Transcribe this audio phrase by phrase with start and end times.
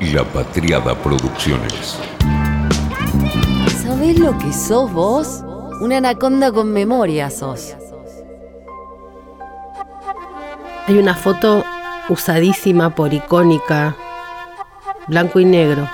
[0.00, 1.98] La Patriada Producciones.
[3.82, 5.42] ¿Sabés lo que sos vos?
[5.80, 7.74] Una anaconda con memoria sos.
[10.86, 11.64] Hay una foto
[12.08, 13.96] usadísima por icónica,
[15.08, 15.88] blanco y negro.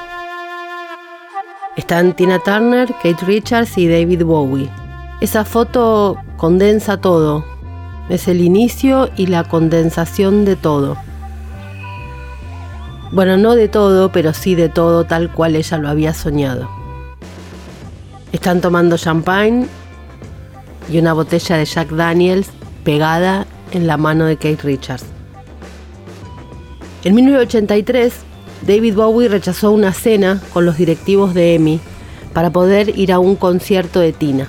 [1.77, 4.68] Están Tina Turner, Kate Richards y David Bowie.
[5.23, 7.43] Esa foto condensa todo.
[8.11, 10.98] Es el inicio y la condensación de todo.
[13.15, 16.69] Bueno, no de todo, pero sí de todo tal cual ella lo había soñado.
[18.33, 19.69] Están tomando champagne
[20.91, 22.51] y una botella de Jack Daniels
[22.83, 25.05] pegada en la mano de Kate Richards.
[27.05, 28.12] En 1983,
[28.66, 31.79] David Bowie rechazó una cena con los directivos de EMI
[32.33, 34.49] para poder ir a un concierto de Tina.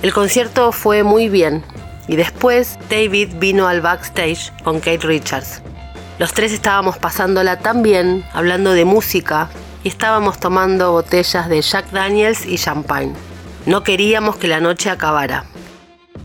[0.00, 1.62] El concierto fue muy bien
[2.06, 5.60] y después David vino al backstage con Kate Richards.
[6.18, 9.50] Los tres estábamos pasándola tan bien, hablando de música
[9.84, 13.12] y estábamos tomando botellas de Jack Daniels y champagne.
[13.66, 15.44] No queríamos que la noche acabara.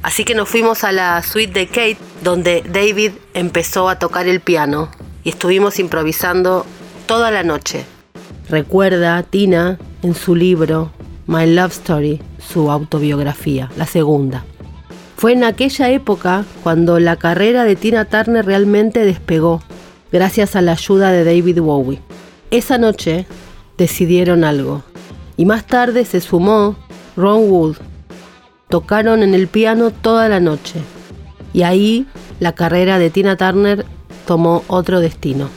[0.02, 4.40] Así que nos fuimos a la suite de Kate, donde David empezó a tocar el
[4.40, 4.90] piano
[5.24, 6.66] y estuvimos improvisando
[7.06, 7.86] toda la noche.
[8.50, 10.92] Recuerda Tina en su libro
[11.28, 14.44] My Love Story, su autobiografía, la segunda.
[15.18, 19.62] Fue en aquella época cuando la carrera de Tina Turner realmente despegó,
[20.14, 22.00] gracias a la ayuda de David Bowie.
[22.52, 23.26] Esa noche
[23.78, 24.84] decidieron algo,
[25.36, 26.78] y más tarde se sumó
[27.18, 27.78] Ron Wood.
[28.70, 30.80] Tocaron en el piano toda la noche,
[31.52, 32.06] y ahí
[32.40, 33.86] la carrera de Tina Turner
[34.28, 35.50] tomó otro destino.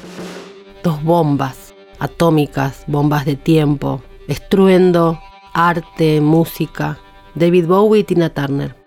[0.82, 5.20] Dos bombas atómicas, bombas de tiempo, estruendo,
[5.52, 6.98] arte, música.
[7.34, 8.85] David Bowie y Tina Turner.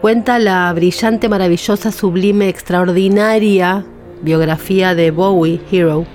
[0.00, 3.84] Cuenta la brillante, maravillosa, sublime, extraordinaria
[4.22, 6.06] biografía de Bowie, Hero,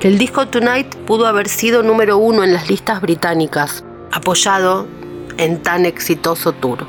[0.00, 4.86] que el disco Tonight pudo haber sido número uno en las listas británicas, apoyado
[5.36, 6.86] en tan exitoso tour.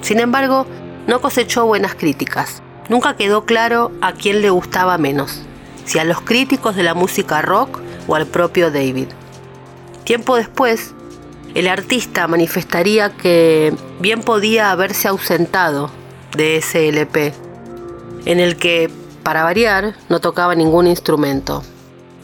[0.00, 0.64] Sin embargo,
[1.08, 2.62] no cosechó buenas críticas.
[2.88, 5.42] Nunca quedó claro a quién le gustaba menos,
[5.84, 9.08] si a los críticos de la música rock o al propio David.
[10.04, 10.94] Tiempo después,
[11.54, 15.90] el artista manifestaría que bien podía haberse ausentado
[16.36, 17.34] de ese LP,
[18.24, 18.90] en el que,
[19.22, 21.62] para variar, no tocaba ningún instrumento,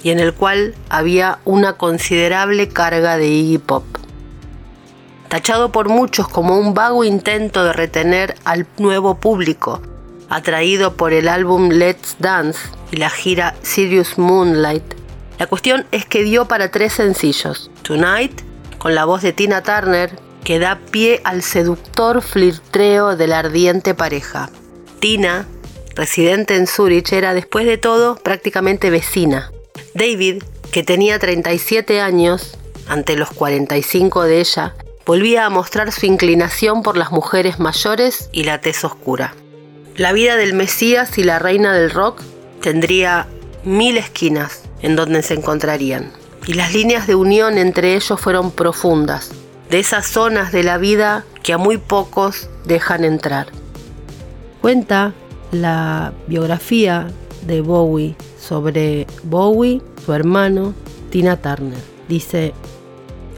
[0.02, 3.84] y en el cual había una considerable carga de Iggy Pop.
[5.28, 9.82] Tachado por muchos como un vago intento de retener al nuevo público,
[10.30, 14.94] atraído por el álbum Let's Dance y la gira Sirius Moonlight,
[15.38, 18.40] la cuestión es que dio para tres sencillos, Tonight,
[18.78, 23.94] con la voz de Tina Turner, que da pie al seductor flirtreo de la ardiente
[23.94, 24.50] pareja.
[25.00, 25.46] Tina,
[25.94, 29.52] residente en Zurich, era después de todo prácticamente vecina.
[29.94, 32.56] David, que tenía 37 años,
[32.86, 34.74] ante los 45 de ella,
[35.04, 39.34] volvía a mostrar su inclinación por las mujeres mayores y la tez oscura.
[39.96, 42.22] La vida del Mesías y la reina del rock
[42.60, 43.26] tendría
[43.64, 46.12] mil esquinas en donde se encontrarían
[46.48, 49.30] y las líneas de unión entre ellos fueron profundas,
[49.68, 53.48] de esas zonas de la vida que a muy pocos dejan entrar.
[54.62, 55.12] Cuenta
[55.52, 57.08] la biografía
[57.42, 60.72] de Bowie sobre Bowie, su hermano,
[61.10, 61.78] Tina Turner.
[62.08, 62.54] Dice,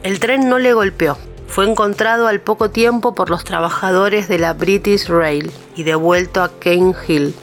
[0.05, 1.19] el tren no le golpeó,
[1.49, 6.53] fue encontrado al poco tiempo por los trabajadores de la British Rail y devuelto a
[6.61, 7.35] Cane Hill,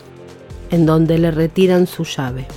[0.69, 2.47] en donde le retiran su llave.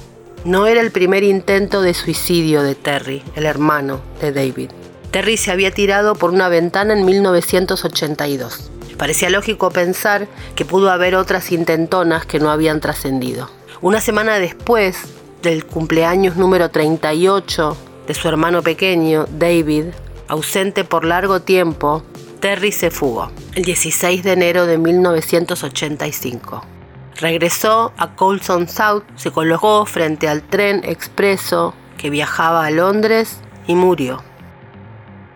[0.45, 4.71] No era el primer intento de suicidio de Terry, el hermano de David.
[5.11, 8.71] Terry se había tirado por una ventana en 1982.
[8.97, 13.51] Parecía lógico pensar que pudo haber otras intentonas que no habían trascendido.
[13.83, 14.97] Una semana después
[15.43, 19.87] del cumpleaños número 38 de su hermano pequeño, David,
[20.27, 22.03] ausente por largo tiempo,
[22.41, 26.80] Terry se fugó, el 16 de enero de 1985.
[27.21, 33.75] Regresó a Colson South, se colocó frente al tren expreso que viajaba a Londres y
[33.75, 34.23] murió.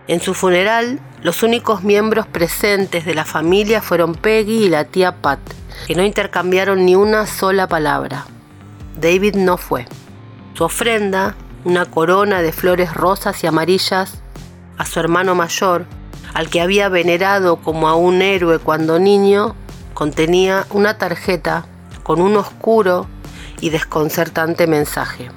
[0.07, 5.21] En su funeral, los únicos miembros presentes de la familia fueron Peggy y la tía
[5.21, 5.39] Pat,
[5.85, 8.25] que no intercambiaron ni una sola palabra.
[8.99, 9.85] David no fue.
[10.55, 11.35] Su ofrenda,
[11.65, 14.23] una corona de flores rosas y amarillas,
[14.79, 15.85] a su hermano mayor,
[16.33, 19.55] al que había venerado como a un héroe cuando niño,
[19.93, 21.67] contenía una tarjeta
[22.05, 23.07] con un oscuro
[23.61, 25.31] y desconcertante mensaje.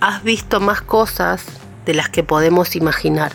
[0.00, 1.44] Has visto más cosas
[1.84, 3.32] de las que podemos imaginar,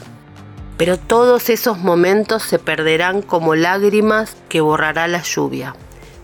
[0.76, 5.76] pero todos esos momentos se perderán como lágrimas que borrará la lluvia.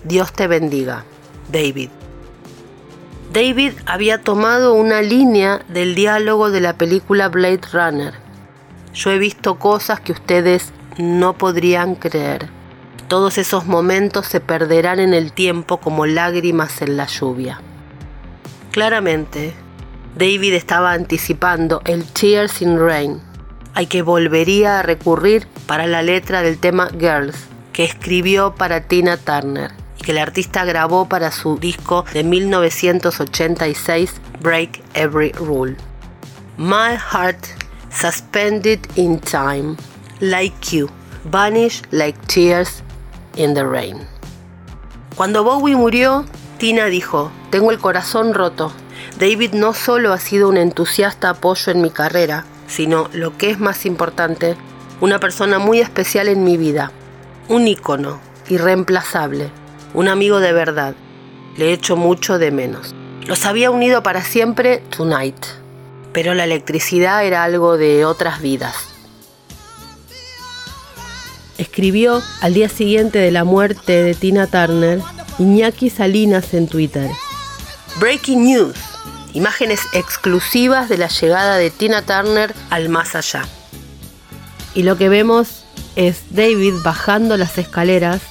[0.04, 1.06] Dios te bendiga.
[1.51, 1.89] David.
[3.31, 8.16] David había tomado una línea del diálogo de la película Blade Runner.
[8.95, 12.55] Yo he visto cosas que ustedes no podrían creer.
[13.07, 17.62] Todos esos momentos se perderán en el tiempo como lágrimas en la lluvia.
[18.72, 19.54] Claramente,
[20.18, 23.22] David estaba anticipando el Tears in Rain,
[23.75, 29.18] al que volvería a recurrir para la letra del tema Girls, que escribió para Tina
[29.18, 35.78] Turner y que el artista grabó para su disco de 1986 Break Every Rule.
[36.58, 37.46] My heart
[37.92, 39.78] suspended in time,
[40.22, 40.90] like you,
[41.25, 42.81] vanish like tears
[43.36, 44.08] in the rain.
[45.16, 46.26] Cuando Bowie murió,
[46.58, 48.72] Tina dijo, tengo el corazón roto.
[49.20, 53.60] David no solo ha sido un entusiasta apoyo en mi carrera, sino, lo que es
[53.60, 54.58] más importante,
[55.02, 56.92] una persona muy especial en mi vida,
[57.48, 59.50] un ícono, irreemplazable,
[59.94, 60.96] un amigo de verdad.
[61.58, 62.94] Le echo mucho de menos.
[63.26, 65.46] Los había unido para siempre Tonight,
[66.12, 68.95] pero la electricidad era algo de otras vidas.
[71.57, 75.00] Escribió al día siguiente de la muerte de Tina Turner
[75.40, 77.10] Iñaki Salinas en Twitter.
[78.00, 78.75] Breaking News.
[79.34, 83.44] Imágenes exclusivas de la llegada de Tina Turner al más allá.
[84.74, 85.63] Y lo que vemos
[85.96, 88.22] es David bajando las escaleras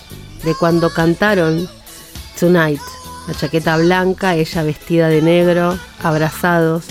[0.44, 1.68] de cuando cantaron
[2.38, 2.80] Tonight.
[3.26, 6.84] La chaqueta blanca, ella vestida de negro, abrazados.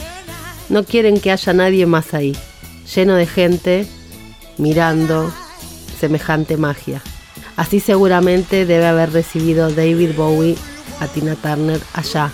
[0.70, 2.36] No quieren que haya nadie más ahí.
[2.96, 3.88] Lleno de gente
[4.58, 5.32] mirando
[6.04, 7.02] semejante magia.
[7.56, 10.58] Así seguramente debe haber recibido David Bowie
[11.00, 12.30] a Tina Turner allá,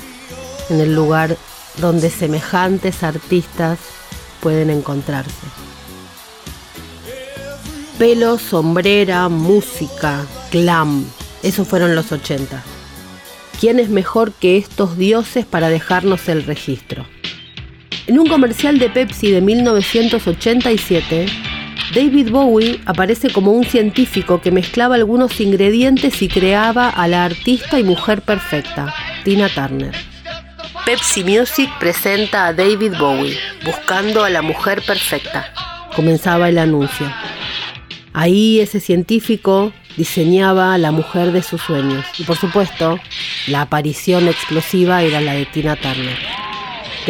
[0.71, 1.37] en el lugar
[1.77, 3.77] donde semejantes artistas
[4.39, 5.45] pueden encontrarse.
[7.99, 11.05] Pelo, sombrera, música, glam,
[11.43, 12.63] esos fueron los 80.
[13.59, 17.05] ¿Quién es mejor que estos dioses para dejarnos el registro?
[18.07, 21.27] En un comercial de Pepsi de 1987,
[21.93, 27.79] David Bowie aparece como un científico que mezclaba algunos ingredientes y creaba a la artista
[27.79, 28.93] y mujer perfecta,
[29.23, 29.95] Tina Turner.
[30.85, 35.51] Pepsi Music presenta a David Bowie, buscando a la mujer perfecta.
[35.95, 37.11] Comenzaba el anuncio.
[38.13, 42.05] Ahí ese científico diseñaba a la mujer de sus sueños.
[42.19, 42.99] Y por supuesto,
[43.47, 46.17] la aparición explosiva era la de Tina Turner.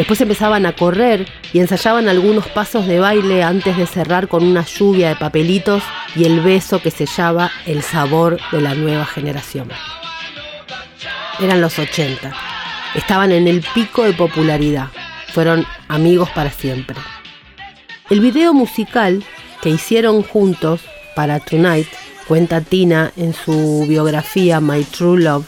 [0.00, 4.64] Después empezaban a correr y ensayaban algunos pasos de baile antes de cerrar con una
[4.64, 5.82] lluvia de papelitos
[6.16, 9.68] y el beso que sellaba el sabor de la nueva generación.
[11.38, 12.32] Eran los 80.
[12.94, 14.88] Estaban en el pico de popularidad.
[15.34, 16.96] Fueron amigos para siempre.
[18.08, 19.22] El video musical
[19.60, 20.80] que hicieron juntos
[21.14, 21.88] para Tonight,
[22.26, 25.46] cuenta Tina en su biografía My True Love,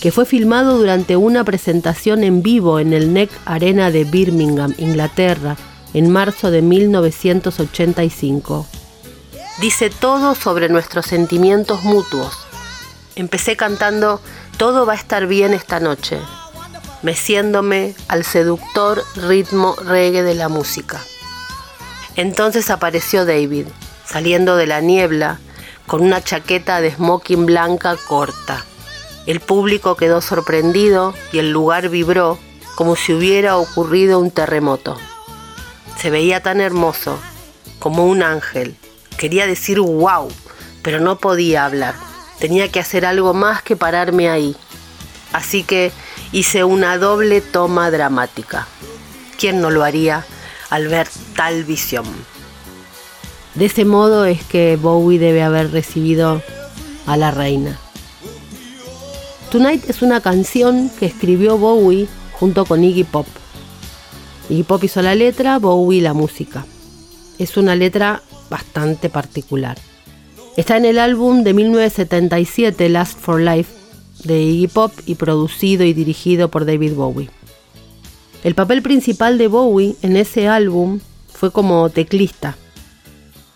[0.00, 5.56] que fue filmado durante una presentación en vivo en el NEC Arena de Birmingham, Inglaterra,
[5.94, 8.66] en marzo de 1985.
[9.60, 12.46] Dice todo sobre nuestros sentimientos mutuos.
[13.14, 14.20] Empecé cantando
[14.58, 16.18] Todo va a estar bien esta noche,
[17.02, 21.00] meciéndome al seductor ritmo reggae de la música.
[22.16, 23.66] Entonces apareció David,
[24.04, 25.38] saliendo de la niebla,
[25.86, 28.64] con una chaqueta de smoking blanca corta
[29.26, 32.38] el público quedó sorprendido y el lugar vibró
[32.76, 34.96] como si hubiera ocurrido un terremoto.
[35.98, 37.18] Se veía tan hermoso,
[37.78, 38.76] como un ángel.
[39.16, 40.28] Quería decir wow,
[40.82, 41.94] pero no podía hablar.
[42.38, 44.54] Tenía que hacer algo más que pararme ahí.
[45.32, 45.90] Así que
[46.32, 48.68] hice una doble toma dramática.
[49.38, 50.24] ¿Quién no lo haría
[50.70, 52.04] al ver tal visión?
[53.54, 56.42] De ese modo es que Bowie debe haber recibido
[57.06, 57.78] a la reina.
[59.56, 63.26] Tonight es una canción que escribió Bowie junto con Iggy Pop.
[64.50, 66.66] Iggy Pop hizo la letra, Bowie la música.
[67.38, 68.20] Es una letra
[68.50, 69.78] bastante particular.
[70.58, 73.72] Está en el álbum de 1977 Last for Life
[74.24, 77.30] de Iggy Pop y producido y dirigido por David Bowie.
[78.44, 81.00] El papel principal de Bowie en ese álbum
[81.32, 82.58] fue como teclista.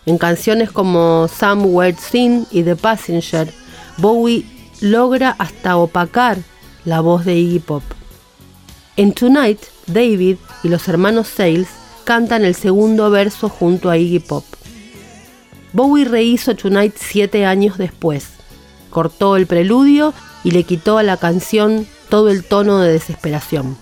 [0.07, 3.53] En canciones como Somewhere Sin y The Passenger,
[3.97, 6.39] Bowie logra hasta opacar
[6.83, 7.83] la voz de Iggy Pop.
[8.97, 11.69] En Tonight, David y los hermanos Sales
[12.03, 14.43] cantan el segundo verso junto a Iggy Pop.
[15.71, 18.31] Bowie rehizo Tonight siete años después.
[18.89, 23.77] Cortó el preludio y le quitó a la canción todo el tono de desesperación.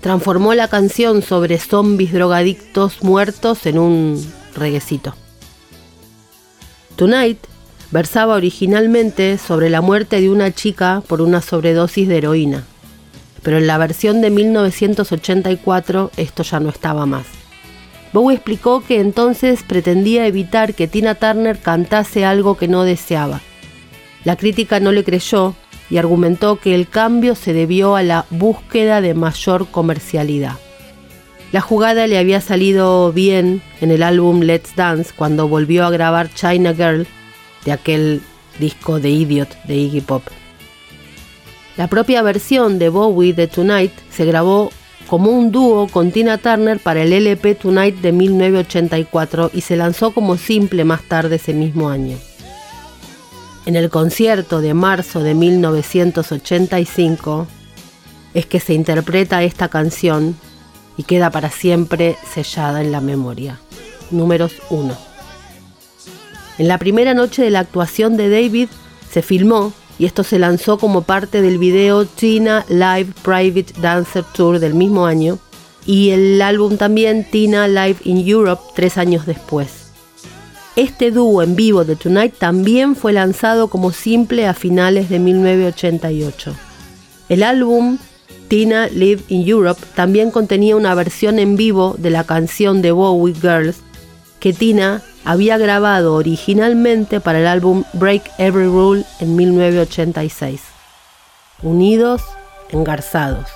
[0.00, 5.14] Transformó la canción sobre zombies drogadictos muertos en un reguecito.
[6.96, 7.38] Tonight
[7.92, 12.64] versaba originalmente sobre la muerte de una chica por una sobredosis de heroína.
[13.42, 17.26] pero en la versión de 1984 esto ya no estaba más.
[18.12, 23.40] Bowie explicó que entonces pretendía evitar que Tina Turner cantase algo que no deseaba.
[24.22, 25.56] La crítica no le creyó
[25.90, 30.56] y argumentó que el cambio se debió a la búsqueda de mayor comercialidad.
[31.50, 36.32] La jugada le había salido bien en el álbum Let's Dance cuando volvió a grabar
[36.32, 37.08] China Girl
[37.64, 38.22] de aquel
[38.58, 40.22] disco de Idiot de Iggy Pop.
[41.76, 44.70] La propia versión de Bowie de Tonight se grabó
[45.06, 50.12] como un dúo con Tina Turner para el LP Tonight de 1984 y se lanzó
[50.12, 52.18] como simple más tarde ese mismo año.
[53.64, 57.46] En el concierto de marzo de 1985
[58.34, 60.36] es que se interpreta esta canción
[60.96, 63.60] y queda para siempre sellada en la memoria.
[64.10, 65.11] Números 1.
[66.62, 68.68] En la primera noche de la actuación de David
[69.10, 74.60] se filmó y esto se lanzó como parte del video Tina Live Private Dancer Tour
[74.60, 75.40] del mismo año
[75.86, 79.90] y el álbum también Tina Live in Europe tres años después.
[80.76, 86.54] Este dúo en vivo de Tonight también fue lanzado como simple a finales de 1988.
[87.28, 87.98] El álbum
[88.46, 93.34] Tina Live in Europe también contenía una versión en vivo de la canción de Bowie
[93.34, 93.80] Girls
[94.42, 100.60] que Tina había grabado originalmente para el álbum Break Every Rule en 1986.
[101.62, 102.24] Unidos,
[102.70, 103.46] engarzados.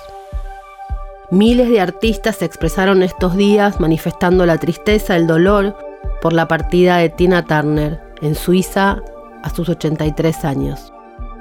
[1.29, 5.77] Miles de artistas se expresaron estos días manifestando la tristeza, el dolor
[6.21, 9.01] por la partida de Tina Turner en Suiza
[9.43, 10.93] a sus 83 años.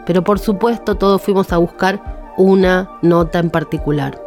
[0.07, 4.21] Pero por supuesto todos fuimos a buscar una nota en particular.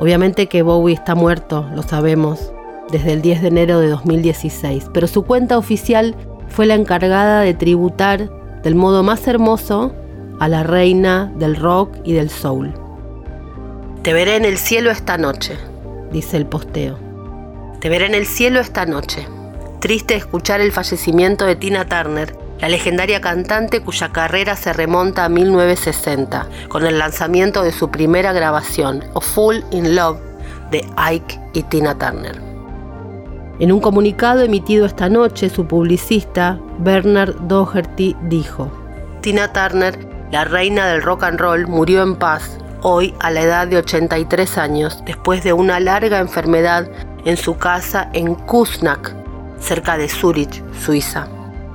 [0.00, 2.52] Obviamente que Bowie está muerto, lo sabemos,
[2.90, 6.14] desde el 10 de enero de 2016, pero su cuenta oficial
[6.48, 8.30] fue la encargada de tributar
[8.62, 9.94] del modo más hermoso
[10.38, 12.72] a la reina del rock y del soul.
[14.02, 15.56] Te veré en el cielo esta noche,
[16.12, 16.98] dice el posteo.
[17.80, 19.26] Te veré en el cielo esta noche.
[19.80, 25.28] Triste escuchar el fallecimiento de Tina Turner la legendaria cantante cuya carrera se remonta a
[25.28, 30.18] 1960, con el lanzamiento de su primera grabación, A Full in Love,
[30.70, 32.45] de Ike y Tina Turner.
[33.58, 38.70] En un comunicado emitido esta noche, su publicista, Bernard Doherty, dijo,
[39.22, 39.98] Tina Turner,
[40.30, 44.58] la reina del rock and roll, murió en paz hoy a la edad de 83
[44.58, 46.86] años, después de una larga enfermedad
[47.24, 49.16] en su casa en Kusnack,
[49.58, 51.26] cerca de Zurich, Suiza.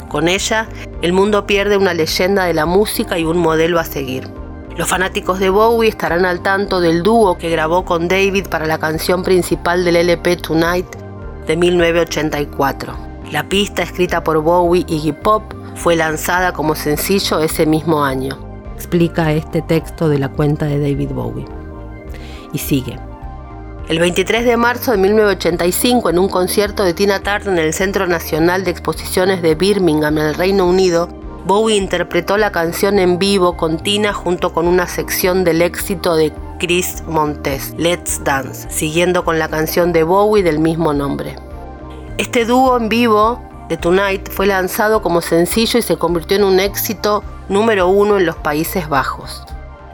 [0.08, 0.68] Con ella,
[1.02, 4.30] el mundo pierde una leyenda de la música y un modelo a seguir.
[4.78, 8.78] Los fanáticos de Bowie estarán al tanto del dúo que grabó con David para la
[8.78, 11.11] canción principal del LP Tonight
[11.48, 12.94] de 1984.
[13.32, 15.44] La pista escrita por Bowie y Iggy Pop
[15.76, 18.38] fue lanzada como sencillo ese mismo año.
[18.76, 21.46] Explica este texto de la cuenta de David Bowie.
[22.54, 22.98] Y sigue.
[23.88, 28.08] El 23 de marzo de 1985, en un concierto de Tina Turner en el Centro
[28.08, 31.10] Nacional de Exposiciones de Birmingham, en el Reino Unido,
[31.46, 36.32] Bowie interpretó la canción en vivo con Tina junto con una sección del éxito de
[36.60, 41.36] Chris Montes, Let's Dance, siguiendo con la canción de Bowie del mismo nombre.
[42.20, 46.60] Este dúo en vivo de Tonight fue lanzado como sencillo y se convirtió en un
[46.60, 49.44] éxito número uno en los Países Bajos.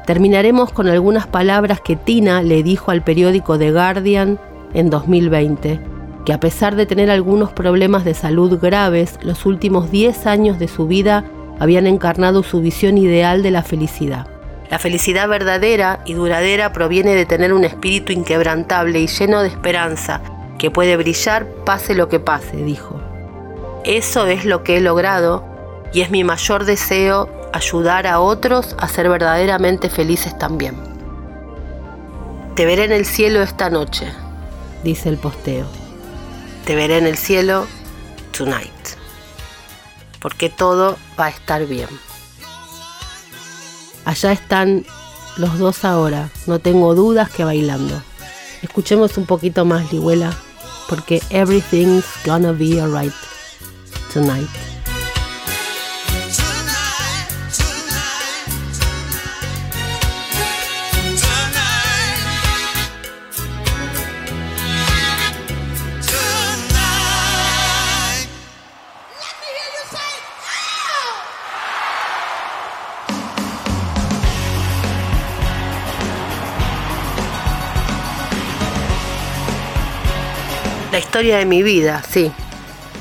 [0.06, 4.38] Terminaremos con algunas palabras que Tina le dijo al periódico The Guardian
[4.74, 5.80] en 2020,
[6.26, 10.68] que a pesar de tener algunos problemas de salud graves, los últimos 10 años de
[10.68, 11.24] su vida
[11.60, 14.28] habían encarnado su visión ideal de la felicidad.
[14.70, 20.22] La felicidad verdadera y duradera proviene de tener un espíritu inquebrantable y lleno de esperanza,
[20.58, 23.00] que puede brillar pase lo que pase, dijo.
[23.86, 25.46] Eso es lo que he logrado
[25.94, 30.76] y es mi mayor deseo ayudar a otros a ser verdaderamente felices también.
[32.56, 34.08] Te veré en el cielo esta noche,
[34.84, 35.66] dice el posteo.
[36.66, 37.68] Te veré en el cielo
[38.36, 38.97] tonight.
[40.28, 41.88] Porque todo va a estar bien.
[44.04, 44.86] Allá están
[45.38, 48.04] los dos ahora, no tengo dudas que bailando.
[48.62, 50.36] Escuchemos un poquito más, Lihuela,
[50.90, 53.14] porque everything's gonna be alright
[54.12, 54.50] tonight.
[81.18, 82.32] Historia de mi vida, sí,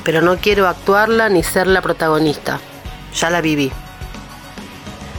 [0.02, 2.60] pero no quiero actuarla ni ser la protagonista.
[3.14, 3.70] Ya la viví.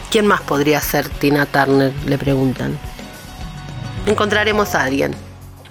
[0.09, 1.93] ¿Quién más podría ser Tina Turner?
[2.07, 2.75] Le preguntan.
[4.07, 5.13] encontraremos a alguien.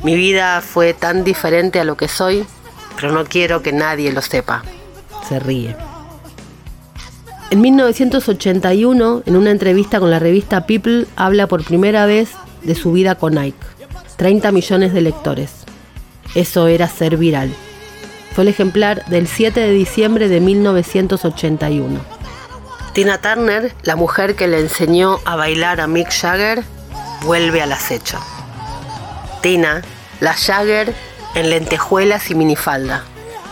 [0.05, 2.47] Mi vida fue tan diferente a lo que soy,
[2.95, 4.63] pero no quiero que nadie lo sepa.
[5.29, 5.75] Se ríe.
[7.51, 12.31] En 1981, en una entrevista con la revista People, habla por primera vez
[12.63, 13.59] de su vida con Nike.
[14.17, 15.66] 30 millones de lectores.
[16.37, 17.51] Eso era ser viral.
[18.35, 21.99] Fue el ejemplar del 7 de diciembre de 1981.
[22.93, 26.63] Tina Turner, la mujer que le enseñó a bailar a Mick Jagger,
[27.23, 28.19] vuelve al acecho.
[29.41, 29.81] Tina,
[30.21, 30.93] la Jagger
[31.35, 33.03] en lentejuelas y minifalda.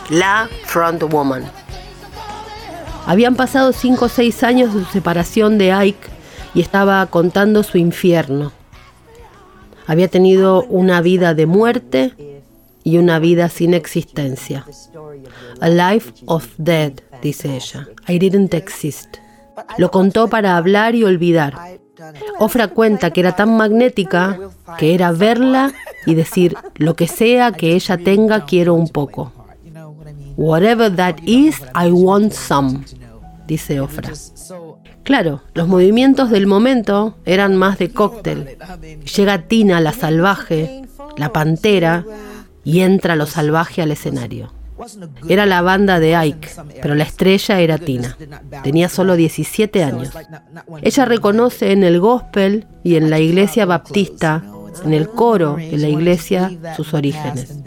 [0.09, 1.43] La front woman.
[3.07, 6.07] Habían pasado 5 o 6 años de su separación de Ike
[6.53, 8.51] y estaba contando su infierno.
[9.87, 12.34] Había tenido una vida de muerte
[12.85, 14.65] y una vida sin existencia.
[15.59, 17.89] A life of dead, dice ella.
[18.07, 19.17] I didn't exist.
[19.77, 21.79] Lo contó para hablar y olvidar.
[22.39, 24.39] Ofra cuenta que era tan magnética
[24.77, 25.73] que era verla
[26.05, 29.33] y decir lo que sea que ella tenga quiero un poco.
[30.37, 32.81] Whatever that is, I want some,
[33.47, 34.11] dice Ofra.
[35.03, 38.57] Claro, los movimientos del momento eran más de cóctel.
[39.15, 40.83] Llega Tina, la salvaje,
[41.17, 42.05] la pantera,
[42.65, 44.51] y entra lo salvaje al escenario.
[45.29, 46.49] Era la banda de Ike,
[46.81, 48.17] pero la estrella era Tina.
[48.63, 50.11] Tenía solo 17 años.
[50.81, 54.43] Ella reconoce en el gospel y en la iglesia baptista,
[54.83, 57.63] en el coro de la iglesia, sus orígenes.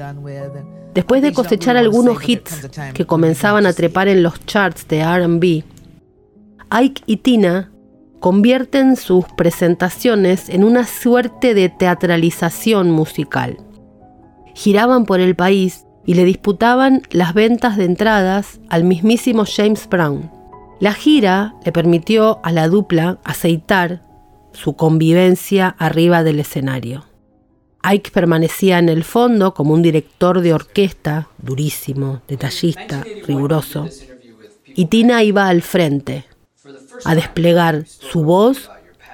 [0.92, 5.62] Después de cosechar algunos hits que comenzaban a trepar en los charts de RB,
[6.70, 7.70] Ike y Tina
[8.20, 13.58] convierten sus presentaciones en una suerte de teatralización musical.
[14.58, 20.32] Giraban por el país y le disputaban las ventas de entradas al mismísimo James Brown.
[20.80, 24.02] La gira le permitió a la dupla aceitar
[24.52, 27.04] su convivencia arriba del escenario.
[27.84, 33.86] Ike permanecía en el fondo como un director de orquesta, durísimo, detallista, riguroso,
[34.66, 36.24] y Tina iba al frente,
[37.04, 38.68] a desplegar su voz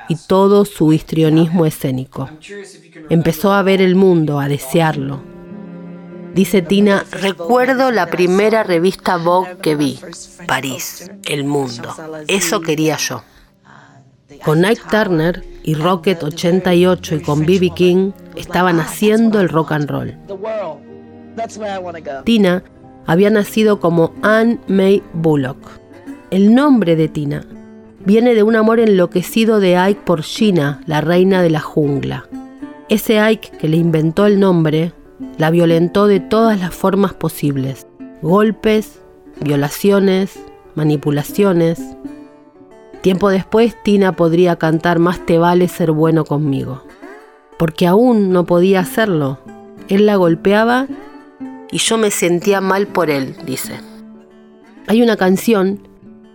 [0.09, 2.31] y todo su histrionismo escénico.
[3.11, 5.34] Empezó a ver el mundo, a desearlo,
[6.35, 10.01] Dice Tina, recuerdo la primera revista Vogue que vi,
[10.49, 11.95] París, el mundo.
[12.27, 13.23] Eso quería yo.
[14.45, 17.71] Con Nike Turner y Rocket 88 y con B.B.
[17.77, 20.17] King estaban haciendo el rock and roll.
[22.25, 22.65] Tina
[23.07, 25.59] había nacido como Anne May Bullock.
[26.31, 27.47] El nombre de Tina
[28.05, 32.27] viene de un amor enloquecido de Ike por Gina, la reina de la jungla.
[32.89, 34.93] Ese Ike que le inventó el nombre
[35.39, 37.87] la violentó de todas las formas posibles.
[38.23, 39.01] Golpes,
[39.41, 40.39] violaciones,
[40.75, 41.81] manipulaciones.
[43.01, 46.83] Tiempo después Tina podría cantar Más te vale ser bueno conmigo.
[47.59, 49.39] Porque aún no podía hacerlo.
[49.89, 50.87] Él la golpeaba
[51.71, 53.81] y yo me sentía mal por él, dice.
[54.87, 55.89] Hay una canción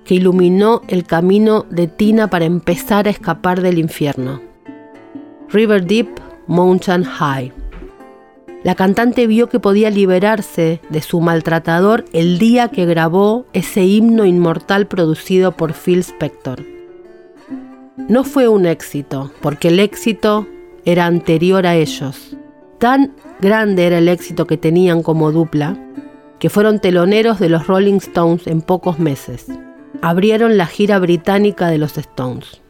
[0.05, 4.41] que iluminó el camino de Tina para empezar a escapar del infierno.
[5.49, 6.09] River Deep,
[6.47, 7.53] Mountain High.
[8.61, 14.25] La cantante vio que podía liberarse de su maltratador el día que grabó ese himno
[14.25, 16.65] inmortal producido por Phil Spector.
[18.09, 20.45] No fue un éxito, porque el éxito
[20.83, 22.35] era anterior a ellos.
[22.79, 25.77] Tan grande era el éxito que tenían como dupla,
[26.37, 29.47] que fueron teloneros de los Rolling Stones en pocos meses.
[30.01, 32.61] Abrieron la gira británica de los Stones.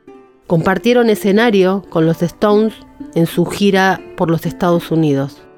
[0.45, 2.75] Compartieron escenario con los Stones
[3.15, 5.48] en su gira por los Estados Unidos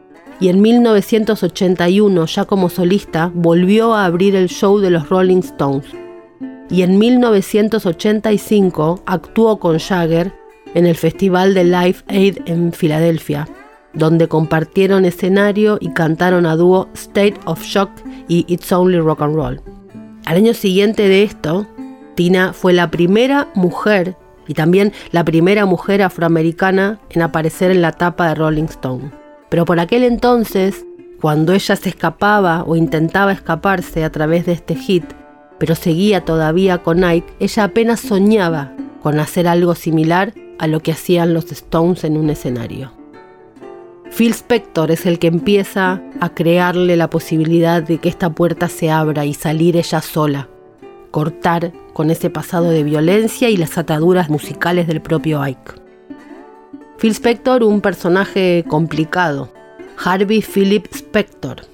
[0.42, 5.86] y en 1981, ya como solista, volvió a abrir el show de los Rolling Stones.
[6.68, 10.34] Y en 1985 actuó con Jagger
[10.74, 13.48] en el Festival de Live Aid en Filadelfia,
[13.94, 17.92] donde compartieron escenario y cantaron a dúo State of Shock
[18.28, 19.62] y It's Only Rock and Roll.
[20.26, 21.68] Al año siguiente de esto,
[22.16, 27.92] Tina fue la primera mujer y también la primera mujer afroamericana en aparecer en la
[27.92, 29.21] tapa de Rolling Stone.
[29.52, 30.86] Pero por aquel entonces,
[31.20, 35.04] cuando ella se escapaba o intentaba escaparse a través de este hit,
[35.60, 40.94] pero seguía todavía con Nike, ella apenas soñaba con hacer algo similar a lo que
[40.94, 42.94] hacían los Stones en un escenario.
[44.16, 48.90] Phil Spector es el que empieza a crearle la posibilidad de que esta puerta se
[48.90, 50.48] abra y salir ella sola,
[51.12, 55.81] cortar con ese pasado de violencia y las ataduras musicales del propio Ike.
[57.02, 59.50] Phil Spector, un personaje complicado.
[59.98, 61.66] Harvey Philip Spector.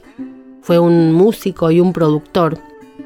[0.61, 2.57] Fue un músico y un productor,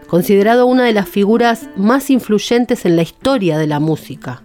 [0.05, 4.43] considerado una de las figuras más influyentes en la historia de la música.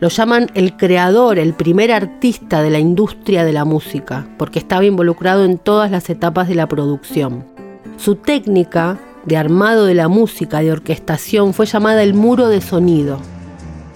[0.00, 4.84] Lo llaman el creador, el primer artista de la industria de la música, porque estaba
[4.84, 7.46] involucrado en todas las etapas de la producción.
[7.96, 13.18] Su técnica de armado de la música, de orquestación, fue llamada el muro de sonido,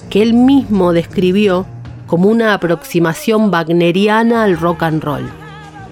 [0.09, 1.67] que él mismo describió
[2.09, 5.31] como una aproximación wagneriana al rock and roll.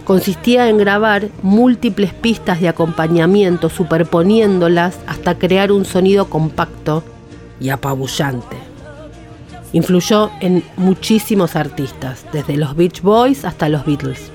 [0.05, 7.05] Consistía en grabar múltiples pistas de acompañamiento superponiéndolas hasta crear un sonido compacto
[7.61, 8.57] y apabullante.
[9.73, 14.31] Influyó en muchísimos artistas, desde los Beach Boys hasta los Beatles.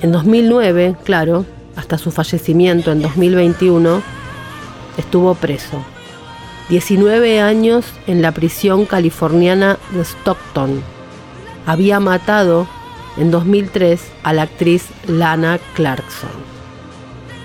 [0.00, 4.02] En 2009, claro, hasta su fallecimiento en 2021,
[4.96, 5.84] estuvo preso.
[6.72, 10.82] 19 años en la prisión californiana de Stockton.
[11.66, 12.66] Había matado
[13.18, 16.30] en 2003 a la actriz Lana Clarkson.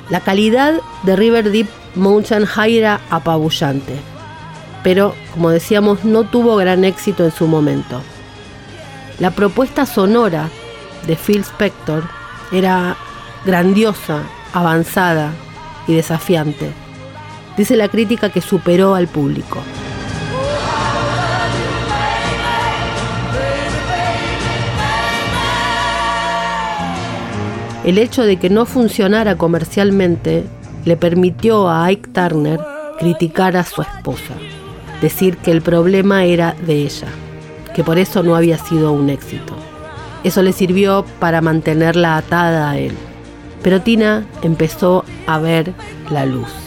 [0.09, 3.99] La calidad de River Deep Mountain High era apabullante
[4.81, 8.01] pero como decíamos no tuvo gran éxito en su momento.
[9.19, 10.49] La propuesta sonora
[11.05, 12.05] de Phil Spector
[12.53, 12.95] era
[13.43, 14.21] grandiosa,
[14.53, 15.33] avanzada
[15.85, 16.86] y desafiante.
[17.57, 19.59] Dice la crítica que superó al público.
[27.83, 30.43] El hecho de que no funcionara comercialmente
[30.85, 32.59] le permitió a Ike Turner
[32.99, 34.33] criticar a su esposa
[35.01, 37.07] decir que el problema era de ella,
[37.73, 39.53] que por eso no había sido un éxito.
[40.23, 42.93] Eso le sirvió para mantenerla atada a él.
[43.61, 45.73] Pero Tina empezó a ver
[46.09, 46.66] la luz.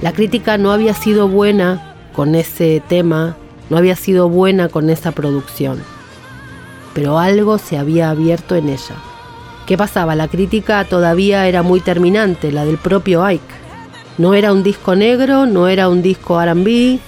[0.00, 3.36] La crítica no había sido buena con ese tema,
[3.68, 5.82] no había sido buena con esa producción.
[6.94, 8.94] Pero algo se había abierto en ella.
[9.66, 10.14] ¿Qué pasaba?
[10.14, 13.42] La crítica todavía era muy terminante, la del propio Ike.
[14.18, 17.00] No era un disco negro, no era un disco RB,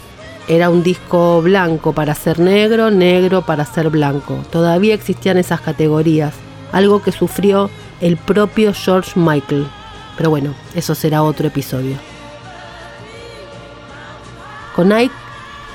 [0.49, 4.37] era un disco blanco para ser negro, negro para ser blanco.
[4.51, 6.35] Todavía existían esas categorías,
[6.73, 9.69] algo que sufrió el propio George Michael.
[10.17, 12.10] Pero bueno, eso será otro episodio.
[14.81, 15.15] Con Ike,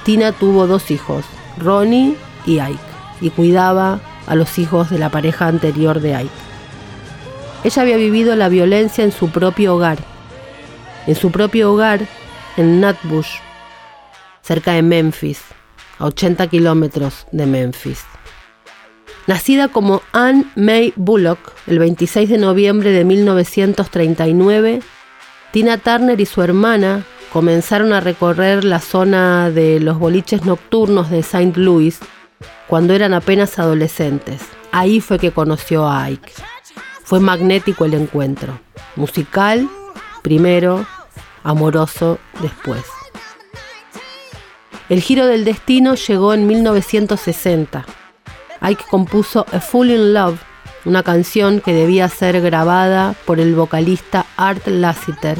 [0.03, 1.25] Tina tuvo dos hijos,
[1.59, 2.15] Ronnie
[2.47, 2.79] y Ike,
[3.21, 6.33] y cuidaba a los hijos de la pareja anterior de Ike.
[7.63, 9.99] Ella había vivido la violencia en su propio hogar
[11.05, 12.07] en su propio hogar
[12.57, 13.29] en Nutbush,
[14.41, 15.39] cerca de Memphis,
[15.99, 18.05] a 80 kilómetros de Memphis.
[19.27, 24.81] Nacida como Anne May Bullock el 26 de noviembre de 1939,
[25.51, 31.19] Tina Turner y su hermana comenzaron a recorrer la zona de los boliches nocturnos de
[31.19, 31.51] St.
[31.59, 31.99] Louis
[32.65, 34.41] cuando eran apenas adolescentes.
[34.71, 36.31] Ahí fue que conoció a Ike.
[37.03, 38.57] Fue magnético el encuentro,
[38.95, 39.67] musical
[40.21, 40.85] primero
[41.43, 42.85] amoroso después.
[44.87, 47.85] El giro del destino llegó en 1960.
[48.61, 50.39] Ike compuso A Fool in Love,
[50.85, 55.37] una canción que debía ser grabada por el vocalista Art Lassiter,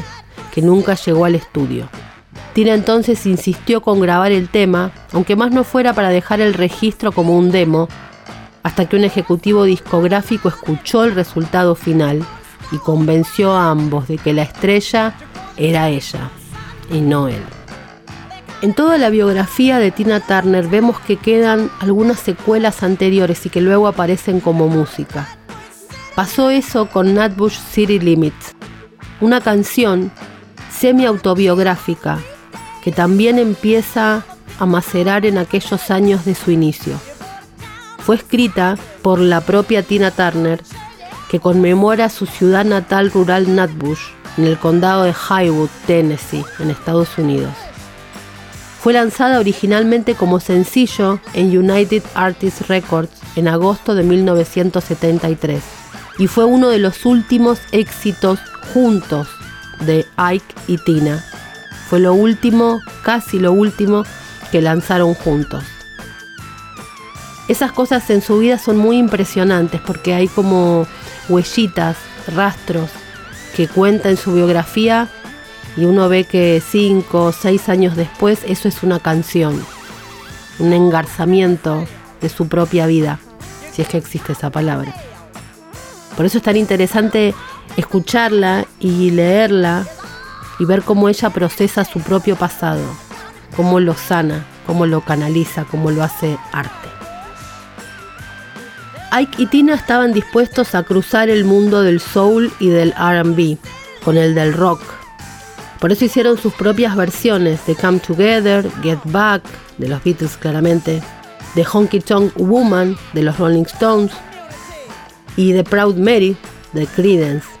[0.56, 1.86] que nunca llegó al estudio.
[2.54, 7.12] Tina entonces insistió con grabar el tema, aunque más no fuera para dejar el registro
[7.12, 7.88] como un demo,
[8.62, 12.24] hasta que un ejecutivo discográfico escuchó el resultado final
[12.72, 15.12] y convenció a ambos de que la estrella
[15.58, 16.30] era ella
[16.90, 17.42] y no él.
[18.62, 23.60] En toda la biografía de Tina Turner vemos que quedan algunas secuelas anteriores y que
[23.60, 25.28] luego aparecen como música.
[26.14, 28.56] Pasó eso con Nutbush City Limits,
[29.20, 30.10] una canción
[30.80, 32.18] semi-autobiográfica
[32.82, 34.24] que también empieza
[34.58, 36.94] a macerar en aquellos años de su inicio.
[37.98, 40.62] Fue escrita por la propia Tina Turner,
[41.28, 43.98] que conmemora su ciudad natal rural Nutbush
[44.36, 47.52] en el condado de Highwood, Tennessee, en Estados Unidos.
[48.80, 55.60] Fue lanzada originalmente como sencillo en United Artists Records en agosto de 1973
[56.18, 58.38] y fue uno de los últimos éxitos
[58.72, 59.26] juntos
[59.80, 61.24] de Ike y Tina.
[61.88, 64.04] Fue lo último, casi lo último,
[64.50, 65.64] que lanzaron juntos.
[67.48, 70.86] Esas cosas en su vida son muy impresionantes porque hay como
[71.28, 71.96] huellitas,
[72.34, 72.90] rastros
[73.54, 75.08] que cuenta en su biografía
[75.76, 79.64] y uno ve que cinco o seis años después eso es una canción,
[80.58, 81.86] un engarzamiento
[82.20, 83.20] de su propia vida,
[83.72, 84.94] si es que existe esa palabra.
[86.16, 87.34] Por eso es tan interesante
[87.76, 89.86] escucharla y leerla
[90.58, 92.82] y ver cómo ella procesa su propio pasado,
[93.56, 96.88] cómo lo sana, cómo lo canaliza, cómo lo hace arte.
[99.12, 103.56] Ike y Tina estaban dispuestos a cruzar el mundo del soul y del RB
[104.04, 104.80] con el del rock.
[105.80, 109.42] Por eso hicieron sus propias versiones de Come Together, Get Back,
[109.78, 111.02] de los Beatles claramente,
[111.54, 114.12] de Honky Tonk Woman, de los Rolling Stones,
[115.36, 116.36] y de Proud Mary,
[116.72, 117.55] de Creedence.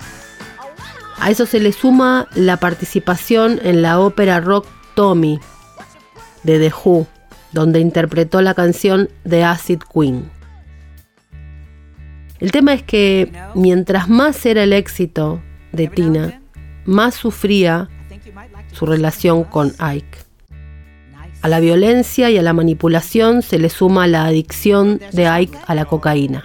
[1.18, 5.40] A eso se le suma la participación en la ópera rock Tommy,
[6.42, 7.06] de The Who,
[7.52, 10.30] donde interpretó la canción The Acid Queen.
[12.38, 15.40] El tema es que mientras más era el éxito
[15.72, 16.40] de Tina,
[16.84, 17.88] más sufría
[18.72, 20.18] su relación con Ike.
[21.40, 25.74] A la violencia y a la manipulación se le suma la adicción de Ike a
[25.74, 26.44] la cocaína.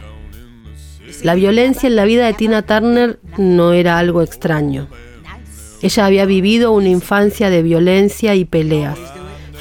[1.23, 4.87] La violencia en la vida de Tina Turner no era algo extraño.
[5.83, 8.97] Ella había vivido una infancia de violencia y peleas.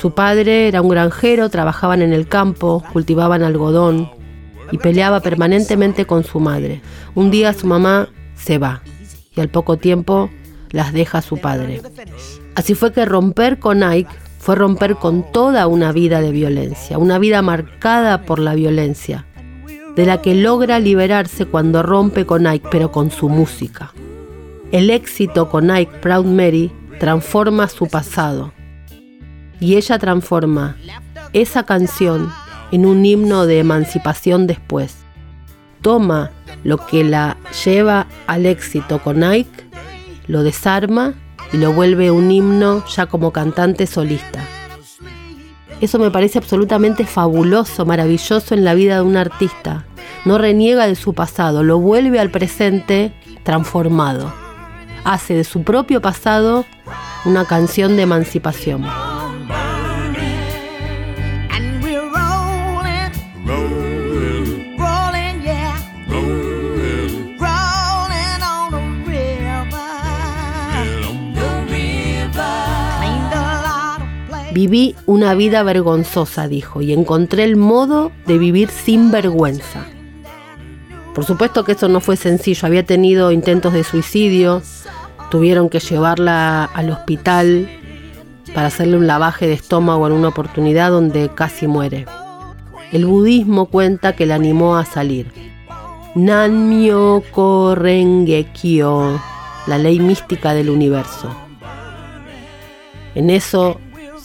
[0.01, 4.11] Su padre era un granjero, trabajaban en el campo, cultivaban algodón
[4.73, 6.81] y peleaba permanentemente con su madre.
[7.15, 8.83] Un día su mamá se va
[9.37, 10.31] y al poco tiempo
[10.71, 11.83] las deja su padre.
[12.55, 17.19] Así fue que romper con Ike fue romper con toda una vida de violencia, una
[17.19, 19.27] vida marcada por la violencia,
[19.97, 23.93] de la que logra liberarse cuando rompe con Ike, pero con su música.
[24.73, 28.53] El éxito con Ike Proud Mary transforma su pasado
[29.59, 30.77] y ella transforma
[31.33, 32.31] esa canción
[32.73, 34.97] en un himno de emancipación después.
[35.83, 36.31] Toma
[36.63, 39.65] lo que la lleva al éxito con Ike,
[40.27, 41.15] lo desarma
[41.53, 44.45] y lo vuelve un himno ya como cantante solista.
[45.81, 49.87] Eso me parece absolutamente fabuloso, maravilloso en la vida de un artista.
[50.25, 53.13] No reniega de su pasado, lo vuelve al presente
[53.43, 54.33] transformado.
[55.05, 56.67] Hace de su propio pasado
[57.25, 58.85] una canción de emancipación.
[74.61, 79.87] Viví una vida vergonzosa, dijo, y encontré el modo de vivir sin vergüenza.
[81.15, 84.61] Por supuesto que eso no fue sencillo, había tenido intentos de suicidio,
[85.31, 87.71] tuvieron que llevarla al hospital
[88.53, 92.05] para hacerle un lavaje de estómago en una oportunidad donde casi muere.
[92.93, 95.33] El budismo cuenta que la animó a salir.
[96.15, 99.19] Nanmyo Korengekyo,
[99.67, 101.35] la ley mística del universo.
[103.15, 103.81] En eso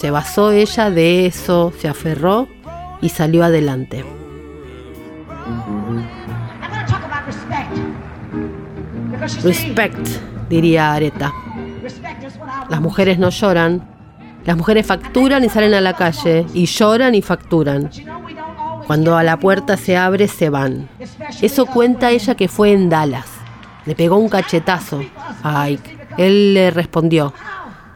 [0.06, 2.48] se basó ella, de eso se aferró
[3.02, 4.06] y salió adelante.
[9.42, 10.08] Respect,
[10.48, 11.34] diría Areta.
[12.70, 13.84] Las mujeres no lloran,
[14.46, 17.90] las mujeres facturan y salen a la calle, y lloran y facturan.
[18.86, 20.88] Cuando a la puerta se abre, se van.
[21.42, 23.26] Eso cuenta ella que fue en Dallas.
[23.88, 25.02] Le pegó un cachetazo
[25.42, 25.98] a Ike.
[26.20, 27.34] Él le respondió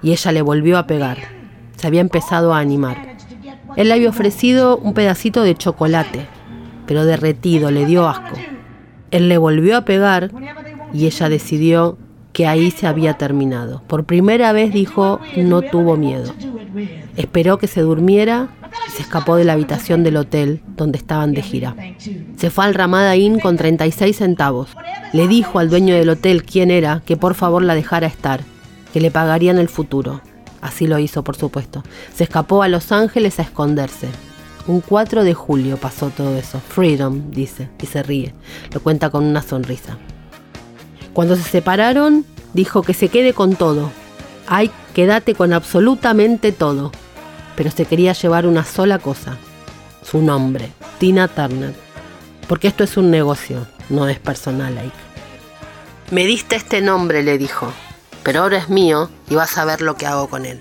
[0.02, 1.39] y ella le volvió a pegar
[1.80, 3.16] se había empezado a animar.
[3.76, 6.28] Él le había ofrecido un pedacito de chocolate,
[6.86, 8.36] pero derretido, le dio asco.
[9.12, 10.32] Él le volvió a pegar
[10.94, 11.98] y ella decidió
[12.34, 13.82] que ahí se había terminado.
[13.88, 16.34] Por primera vez dijo, no tuvo miedo.
[17.16, 18.50] Esperó que se durmiera
[18.88, 21.76] y se escapó de la habitación del hotel donde estaban de gira.
[22.38, 24.70] Se fue al Ramada Inn con 36 centavos.
[25.12, 28.42] Le dijo al dueño del hotel quién era, que por favor la dejara estar,
[28.94, 30.22] que le pagarían el futuro.
[30.62, 31.84] Así lo hizo, por supuesto.
[32.14, 34.10] Se escapó a Los Ángeles a esconderse.
[34.68, 36.60] Un 4 de julio pasó todo eso.
[36.60, 38.34] Freedom, dice, y se ríe.
[38.74, 39.98] Lo cuenta con una sonrisa.
[41.14, 43.90] Cuando se separaron, dijo que se quede con todo.
[44.48, 46.92] Ay, quédate con absolutamente todo.
[47.56, 49.38] Pero se quería llevar una sola cosa.
[50.04, 51.74] Su nombre, Tina Turner.
[52.48, 54.92] Porque esto es un negocio, no es personal, Ike.
[56.12, 57.72] Me diste este nombre, le dijo
[58.24, 60.60] pero ahora es mío y vas a ver lo que hago con él.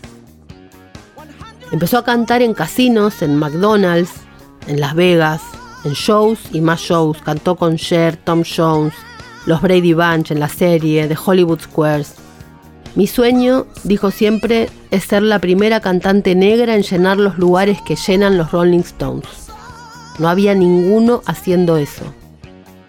[1.70, 4.10] Empezó a cantar en casinos, en McDonald's,
[4.66, 5.42] en Las Vegas,
[5.84, 7.20] en shows y más shows.
[7.22, 8.94] Cantó con Cher, Tom Jones,
[9.44, 12.14] los Brady Bunch en la serie, de Hollywood Squares.
[12.94, 17.96] Mi sueño, dijo siempre, es ser la primera cantante negra en llenar los lugares que
[17.96, 19.28] llenan los Rolling Stones.
[20.18, 22.02] No había ninguno haciendo eso.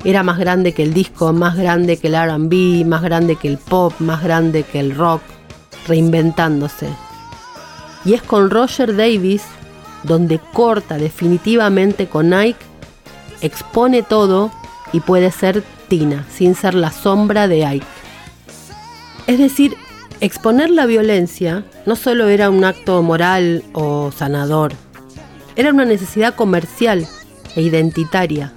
[0.04, 3.58] Era más grande que el disco, más grande que el RB, más grande que el
[3.58, 5.22] pop, más grande que el rock,
[5.88, 6.88] reinventándose.
[8.06, 9.44] Y es con Roger Davis
[10.04, 12.60] donde corta definitivamente con Nike,
[13.42, 14.52] expone todo
[14.94, 17.86] y puede ser Tina, sin ser la sombra de Ike.
[19.28, 19.76] Es decir,
[20.22, 24.74] exponer la violencia no solo era un acto moral o sanador,
[25.56, 27.08] era una necesidad comercial
[27.56, 28.54] e identitaria.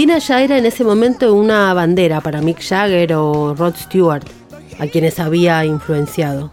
[0.00, 4.24] Tina ya era en ese momento una bandera para Mick Jagger o Rod Stewart,
[4.78, 6.50] a quienes había influenciado.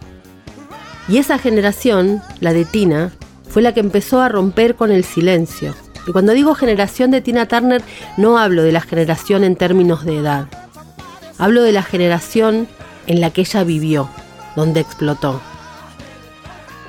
[1.08, 3.10] Y esa generación, la de Tina,
[3.48, 5.74] fue la que empezó a romper con el silencio.
[6.06, 7.80] Y cuando digo generación de Tina Turner,
[8.18, 10.48] no hablo de la generación en términos de edad.
[11.38, 12.68] Hablo de la generación
[13.06, 14.10] en la que ella vivió,
[14.56, 15.40] donde explotó.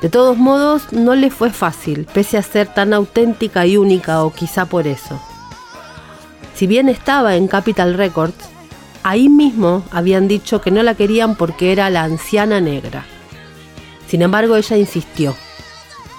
[0.01, 4.33] De todos modos, no le fue fácil, pese a ser tan auténtica y única, o
[4.33, 5.21] quizá por eso.
[6.59, 8.35] Si bien estaba en Capitol Records,
[9.03, 13.05] ahí mismo habían dicho que no la querían porque era la anciana negra.
[14.07, 15.37] Sin embargo, ella insistió,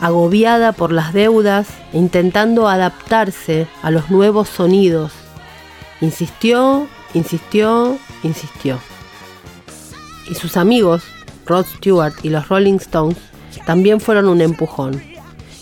[0.00, 5.12] agobiada por las deudas, intentando adaptarse a los nuevos sonidos.
[6.00, 8.78] Insistió, insistió, insistió.
[10.26, 11.02] Y sus amigos,
[11.44, 13.18] Rod Stewart y los Rolling Stones,
[13.66, 15.02] también fueron un empujón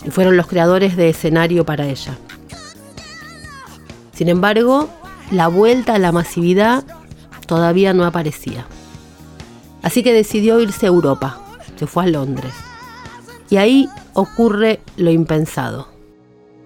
[0.05, 2.17] y fueron los creadores de escenario para ella.
[4.19, 4.89] Sin embargo,
[5.31, 6.83] la vuelta a la masividad
[7.47, 8.65] todavía no aparecía.
[9.81, 11.39] Así que decidió irse a Europa
[11.77, 12.51] se fue a Londres.
[13.49, 15.87] Y ahí ocurre lo impensado.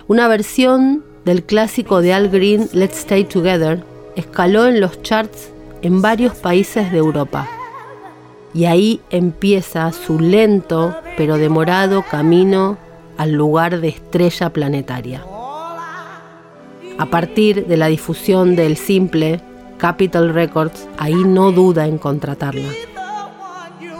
[0.08, 3.84] Una versión del clásico de Al Green, Let's Stay Together,
[4.16, 5.52] escaló en los charts
[5.84, 7.48] en varios países de Europa.
[8.56, 12.80] Y ahí empieza su lento pero demorado camino
[13.20, 15.24] al lugar de estrella planetaria.
[16.97, 19.41] A partir de la difusión del simple,
[19.77, 22.69] Capitol Records ahí no duda en contratarla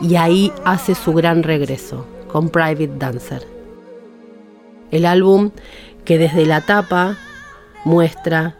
[0.02, 3.48] y ahí hace su gran regreso con Private Dancer.
[4.92, 5.52] El álbum
[6.06, 7.18] que desde la tapa
[7.86, 8.56] muestra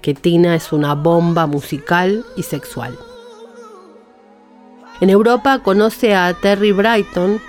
[0.00, 2.96] que Tina es una bomba musical y sexual.
[5.00, 7.40] En Europa conoce a Terry Brighton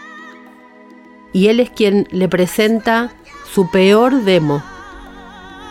[1.32, 3.12] y él es quien le presenta
[3.52, 4.62] su peor demo,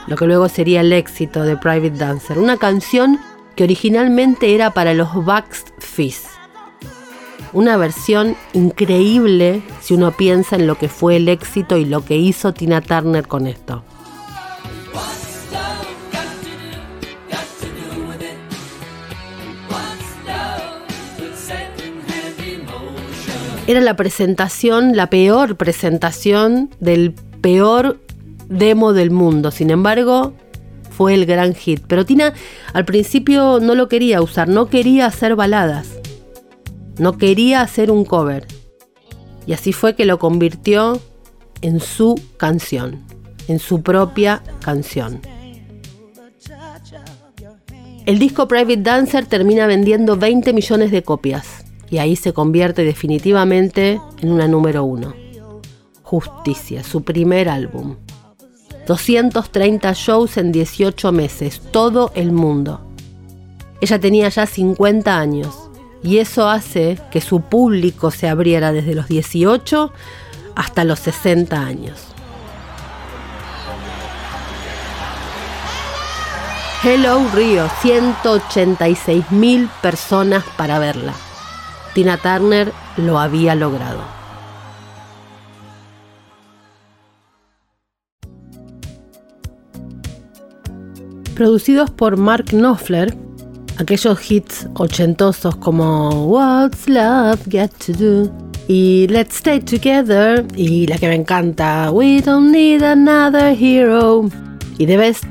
[0.09, 3.21] lo que luego sería el éxito de Private Dancer, una canción
[3.55, 6.39] que originalmente era para los Bucks Fizz
[7.53, 12.17] una versión increíble si uno piensa en lo que fue el éxito y lo que
[12.17, 13.85] hizo Tina Turner con esto.
[23.67, 28.01] Era la presentación, la peor presentación del peor
[28.49, 29.51] demo del mundo.
[29.51, 30.33] Sin embargo,
[30.91, 31.83] fue el gran hit.
[31.87, 32.35] Pero Tina
[32.73, 35.99] al principio no lo quería usar, no quería hacer baladas.
[36.99, 38.47] No quería hacer un cover.
[39.47, 41.01] Y así fue que lo convirtió
[41.63, 43.05] en su canción,
[43.47, 45.21] en su propia canción.
[48.05, 54.01] El disco Private Dancer termina vendiendo 20 millones de copias y ahí se convierte definitivamente
[54.21, 55.15] en una número uno.
[56.03, 57.97] Justicia, su primer álbum.
[58.89, 62.81] 230 shows en 18 meses, todo el mundo.
[63.83, 65.55] Ella tenía ya 50 años
[66.03, 69.93] y eso hace que su público se abriera desde los 18
[70.57, 71.99] hasta los 60 años.
[76.83, 81.13] Hello Rio, 186 mil personas para verla.
[81.93, 84.18] Tina Turner lo había logrado.
[91.39, 93.17] Producidos por Mark Knopfler,
[93.77, 98.33] aquellos hits ochentosos como What's Love Get to Do
[98.67, 104.29] y Let's Stay Together y la que me encanta We Don't Need Another Hero.
[104.79, 105.27] Y The Best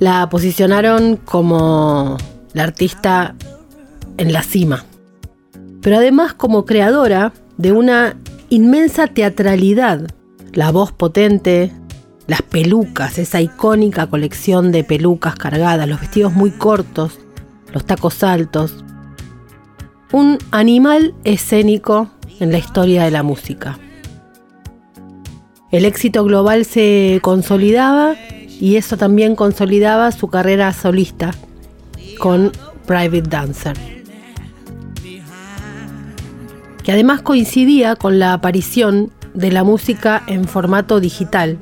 [0.00, 2.18] la posicionaron como
[2.52, 3.34] la artista
[4.18, 4.84] en la cima,
[5.80, 8.18] pero además como creadora de una
[8.50, 10.10] inmensa teatralidad,
[10.52, 11.72] la voz potente,
[12.32, 17.18] las pelucas, esa icónica colección de pelucas cargadas, los vestidos muy cortos,
[17.74, 18.82] los tacos altos.
[20.12, 22.08] Un animal escénico
[22.40, 23.78] en la historia de la música.
[25.70, 28.14] El éxito global se consolidaba
[28.58, 31.32] y eso también consolidaba su carrera solista
[32.18, 32.50] con
[32.86, 33.76] Private Dancer.
[36.82, 41.58] Que además coincidía con la aparición de la música en formato digital,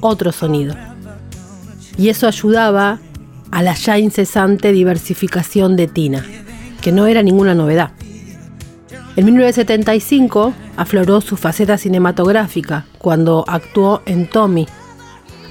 [0.00, 0.74] otro sonido.
[1.96, 2.98] Y eso ayudaba
[3.50, 6.24] a la ya incesante diversificación de Tina,
[6.80, 7.92] que no era ninguna novedad.
[9.16, 14.68] En 1975 afloró su faceta cinematográfica cuando actuó en Tommy,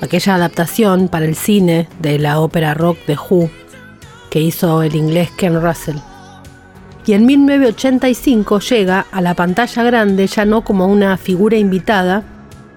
[0.01, 3.49] aquella adaptación para el cine de la ópera rock de Who
[4.29, 5.97] que hizo el inglés Ken Russell.
[7.05, 12.23] Y en 1985 llega a la pantalla grande ya no como una figura invitada,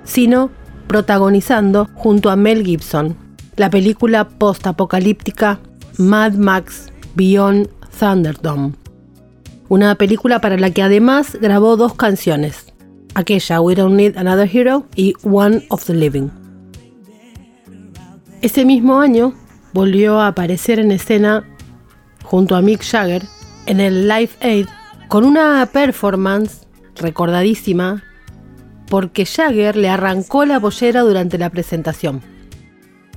[0.04, 0.50] sino
[0.90, 3.14] protagonizando junto a Mel Gibson
[3.54, 5.60] la película post-apocalíptica
[5.98, 8.72] Mad Max Beyond Thunderdome.
[9.68, 12.72] Una película para la que además grabó dos canciones,
[13.14, 16.28] aquella We Don't Need Another Hero y One of the Living.
[18.42, 19.32] Ese mismo año
[19.72, 21.44] volvió a aparecer en escena
[22.24, 23.22] junto a Mick Jagger
[23.66, 24.66] en el Live Aid
[25.06, 26.66] con una performance
[26.96, 28.02] recordadísima
[28.90, 32.20] porque Jagger le arrancó la pollera durante la presentación.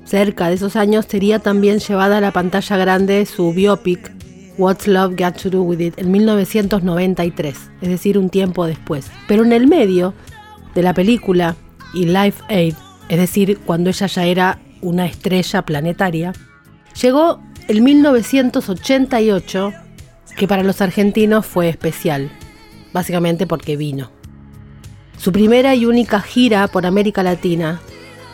[0.05, 4.11] Cerca de esos años sería también llevada a la pantalla grande su biopic
[4.57, 9.09] What's Love Got to Do With It en 1993, es decir, un tiempo después.
[9.27, 10.13] Pero en el medio
[10.75, 11.55] de la película
[11.91, 12.75] y Live Aid,
[13.09, 16.33] es decir, cuando ella ya era una estrella planetaria,
[17.01, 19.73] llegó el 1988,
[20.37, 22.29] que para los argentinos fue especial,
[22.93, 24.11] básicamente porque vino.
[25.17, 27.79] Su primera y única gira por América Latina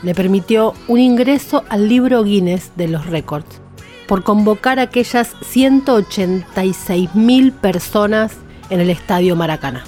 [0.01, 3.61] le permitió un ingreso al libro Guinness de los récords
[4.07, 8.37] por convocar a aquellas 186.000 personas
[8.71, 9.83] en el Estadio Maracaná.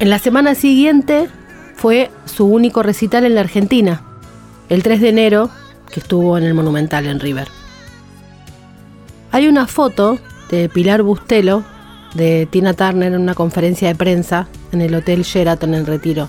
[0.00, 1.30] En la semana siguiente
[1.76, 4.02] fue su único recital en la Argentina,
[4.68, 5.48] el 3 de enero,
[5.90, 7.48] que estuvo en el Monumental en River.
[9.32, 10.18] Hay una foto
[10.50, 11.64] de Pilar Bustelo
[12.14, 16.28] de Tina Turner en una conferencia de prensa en el Hotel Sheraton en Retiro.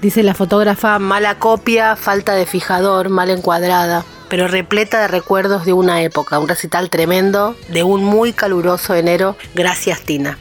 [0.00, 5.72] Dice la fotógrafa, mala copia, falta de fijador, mal encuadrada pero repleta de recuerdos de
[5.72, 9.36] una época, un recital tremendo de un muy caluroso enero.
[9.54, 10.38] Gracias Tina.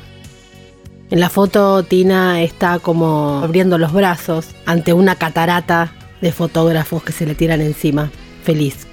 [1.12, 5.92] En la foto Tina está como abriendo los brazos ante una catarata
[6.22, 8.10] de fotógrafos que se le tiran encima,
[8.44, 8.88] feliz.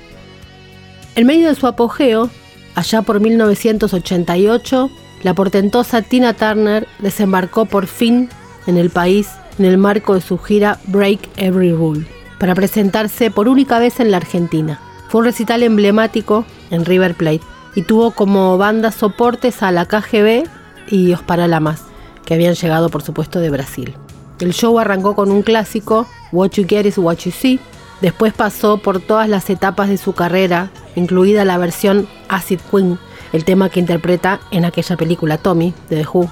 [1.14, 2.30] En medio de su apogeo,
[2.74, 4.90] allá por 1988,
[5.22, 8.28] la portentosa Tina Turner desembarcó por fin
[8.66, 12.06] en el país en el marco de su gira Break Every Rule
[12.38, 14.80] para presentarse por única vez en la Argentina.
[15.08, 17.42] Fue un recital emblemático en River Plate
[17.74, 20.44] y tuvo como banda soportes a la KGB
[20.88, 21.84] y Os Paralamas,
[22.24, 23.94] que habían llegado por supuesto de Brasil.
[24.40, 27.60] El show arrancó con un clásico, What You Get is What You See,
[28.00, 32.98] después pasó por todas las etapas de su carrera, incluida la versión Acid Queen,
[33.32, 36.30] el tema que interpreta en aquella película Tommy de The Who,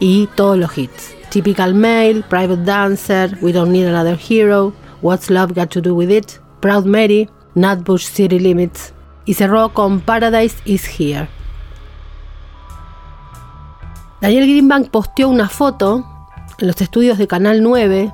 [0.00, 1.14] y todos los hits.
[1.30, 4.72] Typical Male, Private Dancer, We Don't Need Another Hero,
[5.02, 8.92] What's Love Got to Do With It, Proud Mary, Nutbush City Limits
[9.24, 11.28] y cerró con Paradise is Here.
[14.20, 16.04] Daniel Greenbank posteó una foto
[16.58, 18.12] en los estudios de Canal 9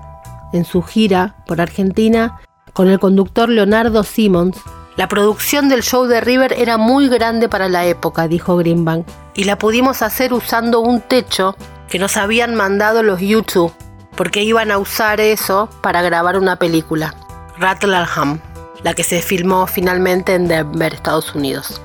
[0.53, 2.41] en su gira por Argentina
[2.72, 4.59] con el conductor Leonardo Simmons.
[4.97, 9.44] La producción del show de River era muy grande para la época, dijo Greenbank, y
[9.44, 11.55] la pudimos hacer usando un techo
[11.88, 13.72] que nos habían mandado los YouTube
[14.16, 17.14] porque iban a usar eso para grabar una película,
[17.59, 18.40] Rattlerham,
[18.82, 21.80] la que se filmó finalmente en Denver, Estados Unidos.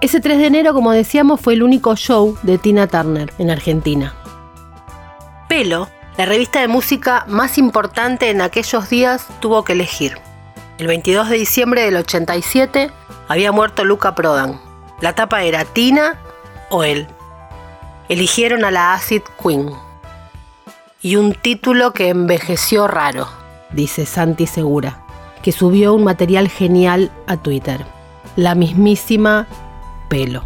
[0.00, 4.14] Ese 3 de enero, como decíamos, fue el único show de Tina Turner en Argentina.
[5.48, 5.88] Pelo,
[6.18, 10.18] la revista de música más importante en aquellos días, tuvo que elegir.
[10.76, 12.90] El 22 de diciembre del 87
[13.28, 14.60] había muerto Luca Prodan.
[15.00, 16.18] La tapa era Tina
[16.68, 17.06] o él.
[18.08, 19.70] Eligieron a la Acid Queen
[21.00, 23.28] y un título que envejeció raro,
[23.70, 25.04] dice Santi Segura,
[25.44, 27.86] que subió un material genial a Twitter.
[28.34, 29.46] La mismísima
[30.08, 30.42] pelo.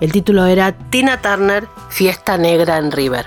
[0.00, 3.26] El título era Tina Turner, Fiesta Negra en River.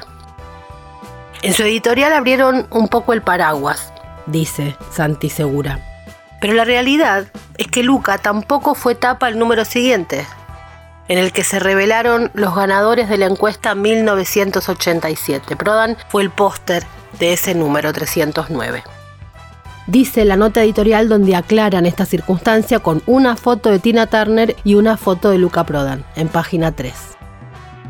[1.43, 3.92] En su editorial abrieron un poco el paraguas,
[4.26, 5.80] dice Santi Segura.
[6.39, 10.26] Pero la realidad es que Luca tampoco fue tapa el número siguiente,
[11.07, 15.55] en el que se revelaron los ganadores de la encuesta 1987.
[15.55, 16.84] Prodan fue el póster
[17.19, 18.84] de ese número 309.
[19.86, 24.76] Dice la nota editorial donde aclaran esta circunstancia con una foto de Tina Turner y
[24.76, 26.93] una foto de Luca Prodan, en página 3.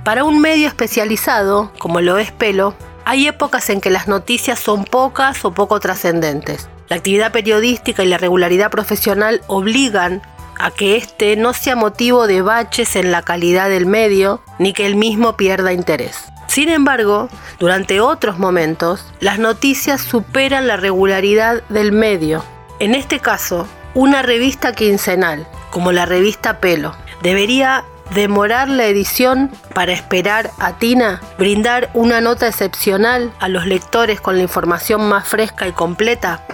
[0.04, 2.74] Para un medio especializado, como lo es Pelo,
[3.06, 6.70] hay épocas en que las noticias son pocas o poco trascendentes.
[6.90, 10.22] La actividad periodística y la regularidad profesional obligan
[10.60, 14.86] a que éste no sea motivo de baches en la calidad del medio ni que
[14.86, 16.26] el mismo pierda interés.
[16.48, 17.30] Sin embargo,
[17.60, 22.44] durante otros momentos, las noticias superan la regularidad del medio.
[22.80, 29.94] En este caso, una revista quincenal, como la revista Pelo, debería demorar la edición para
[29.94, 35.68] esperar a Tina, brindar una nota excepcional a los lectores con la información más fresca
[35.68, 36.46] y completa.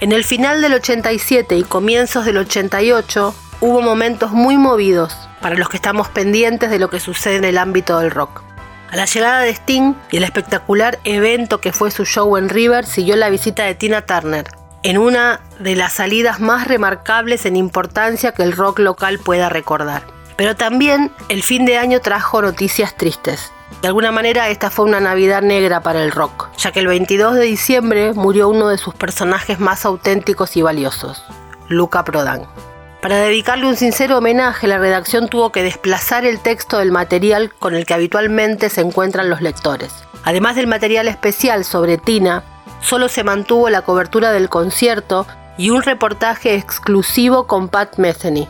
[0.00, 5.68] En el final del 87 y comienzos del 88 hubo momentos muy movidos para los
[5.68, 8.42] que estamos pendientes de lo que sucede en el ámbito del rock.
[8.90, 12.86] A la llegada de Sting y el espectacular evento que fue su show en River
[12.86, 14.46] siguió la visita de Tina Turner,
[14.82, 20.15] en una de las salidas más remarcables en importancia que el rock local pueda recordar.
[20.36, 23.52] Pero también el fin de año trajo noticias tristes.
[23.82, 27.34] De alguna manera esta fue una Navidad negra para el rock, ya que el 22
[27.34, 31.24] de diciembre murió uno de sus personajes más auténticos y valiosos,
[31.68, 32.46] Luca Prodan.
[33.02, 37.74] Para dedicarle un sincero homenaje, la redacción tuvo que desplazar el texto del material con
[37.74, 39.92] el que habitualmente se encuentran los lectores.
[40.24, 42.42] Además del material especial sobre Tina,
[42.80, 45.26] solo se mantuvo la cobertura del concierto
[45.56, 48.48] y un reportaje exclusivo con Pat Metheny,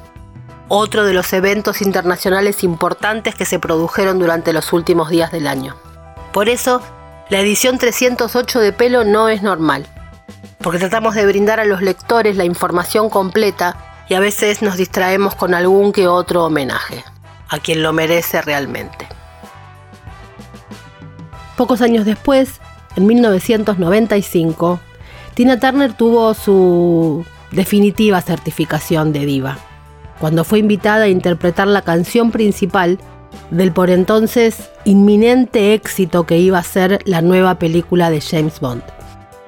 [0.69, 5.77] otro de los eventos internacionales importantes que se produjeron durante los últimos días del año.
[6.33, 6.83] Por eso,
[7.31, 9.87] la edición 308 de Pelo no es normal,
[10.61, 15.35] porque tratamos de brindar a los lectores la información completa y a veces nos distraemos
[15.35, 17.05] con algún que otro homenaje,
[17.49, 19.09] a quien lo merece realmente.
[21.57, 22.61] Pocos años después,
[22.97, 24.81] en 1995,
[25.35, 29.59] Tina Turner tuvo su definitiva certificación de diva,
[30.21, 32.99] cuando fue invitada a interpretar la canción principal
[33.51, 38.83] del por entonces inminente éxito que iba a ser la nueva película de James Bond.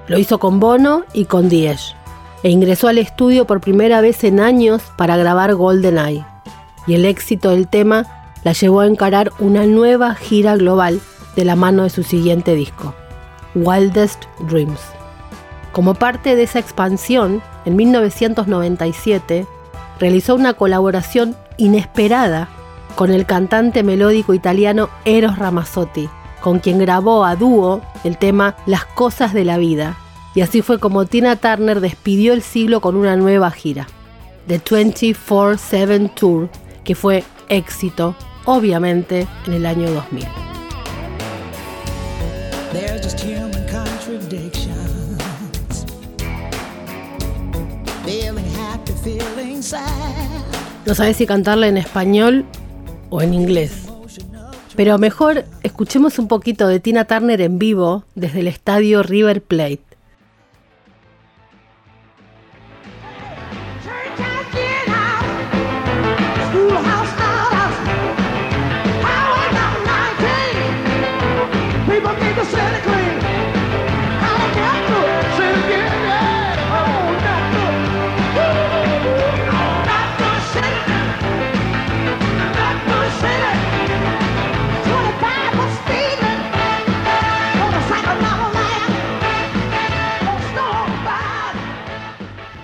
[0.07, 1.95] Lo hizo con Bono y con Diez,
[2.43, 6.25] e ingresó al estudio por primera vez en años para grabar GoldenEye.
[6.87, 8.07] Y el éxito del tema
[8.45, 11.01] la llevó a encarar una nueva gira global
[11.37, 12.95] de la mano de su siguiente disco,
[13.55, 14.81] Wildest Dreams.
[15.73, 19.47] Como parte de esa expansión, en 1997
[20.01, 22.49] realizó una colaboración inesperada
[22.95, 26.09] con el cantante melódico italiano Eros Ramazzotti,
[26.41, 29.97] con quien grabó a dúo el tema Las cosas de la vida,
[30.35, 33.87] y así fue como Tina Turner despidió el siglo con una nueva gira,
[34.47, 36.49] The 24-7 Tour,
[36.85, 40.27] que fue éxito, obviamente, en el año 2000.
[50.87, 52.45] No sabes si cantarla en español
[53.11, 53.89] o en inglés.
[54.77, 59.88] Pero mejor escuchemos un poquito de Tina Turner en vivo desde el estadio River Plate.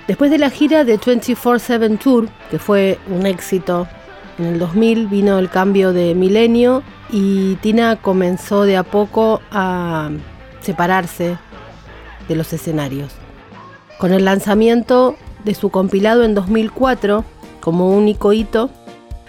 [0.07, 3.87] Después de la gira de 24-7 Tour, que fue un éxito,
[4.39, 10.11] en el 2000 vino el cambio de milenio y Tina comenzó de a poco a
[10.61, 11.39] separarse
[12.29, 13.13] de los escenarios.
[13.99, 17.25] Con el lanzamiento de su compilado en 2004,
[17.61, 18.71] como único hito,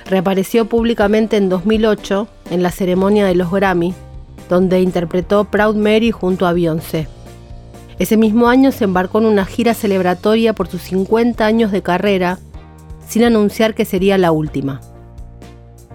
[0.05, 3.93] reapareció públicamente en 2008 en la ceremonia de los Grammy,
[4.49, 7.07] donde interpretó Proud Mary junto a Beyoncé.
[7.97, 12.39] Ese mismo año se embarcó en una gira celebratoria por sus 50 años de carrera,
[13.07, 14.81] sin anunciar que sería la última,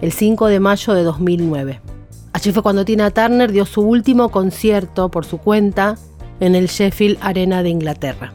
[0.01, 1.81] el 5 de mayo de 2009.
[2.33, 5.95] Allí fue cuando Tina Turner dio su último concierto por su cuenta
[6.39, 8.33] en el Sheffield Arena de Inglaterra.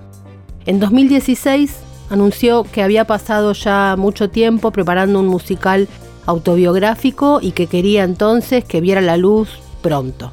[0.65, 1.77] En 2016
[2.11, 5.89] anunció que había pasado ya mucho tiempo preparando un musical
[6.27, 9.49] autobiográfico y que quería entonces que viera la luz
[9.83, 10.31] pronto.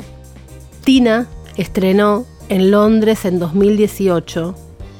[0.83, 4.55] Tina estrenó en Londres en 2018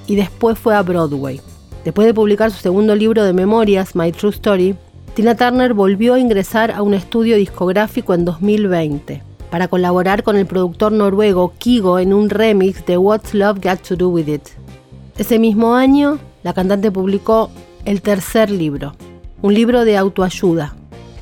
[0.07, 1.41] y después fue a Broadway.
[1.83, 4.75] Después de publicar su segundo libro de memorias, My True Story,
[5.15, 9.21] Tina Turner volvió a ingresar a un estudio discográfico en 2020
[9.51, 13.95] para colaborar con el productor noruego Kigo en un remix de What's Love Got to
[13.95, 14.49] Do With It.
[15.17, 17.51] Ese mismo año, la cantante publicó
[17.85, 18.95] el tercer libro,
[19.41, 20.75] un libro de autoayuda,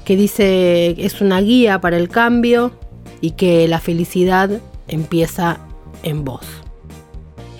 [0.06, 2.72] que dice es una guía para el cambio
[3.20, 5.60] y que la felicidad empieza
[6.04, 6.46] en voz.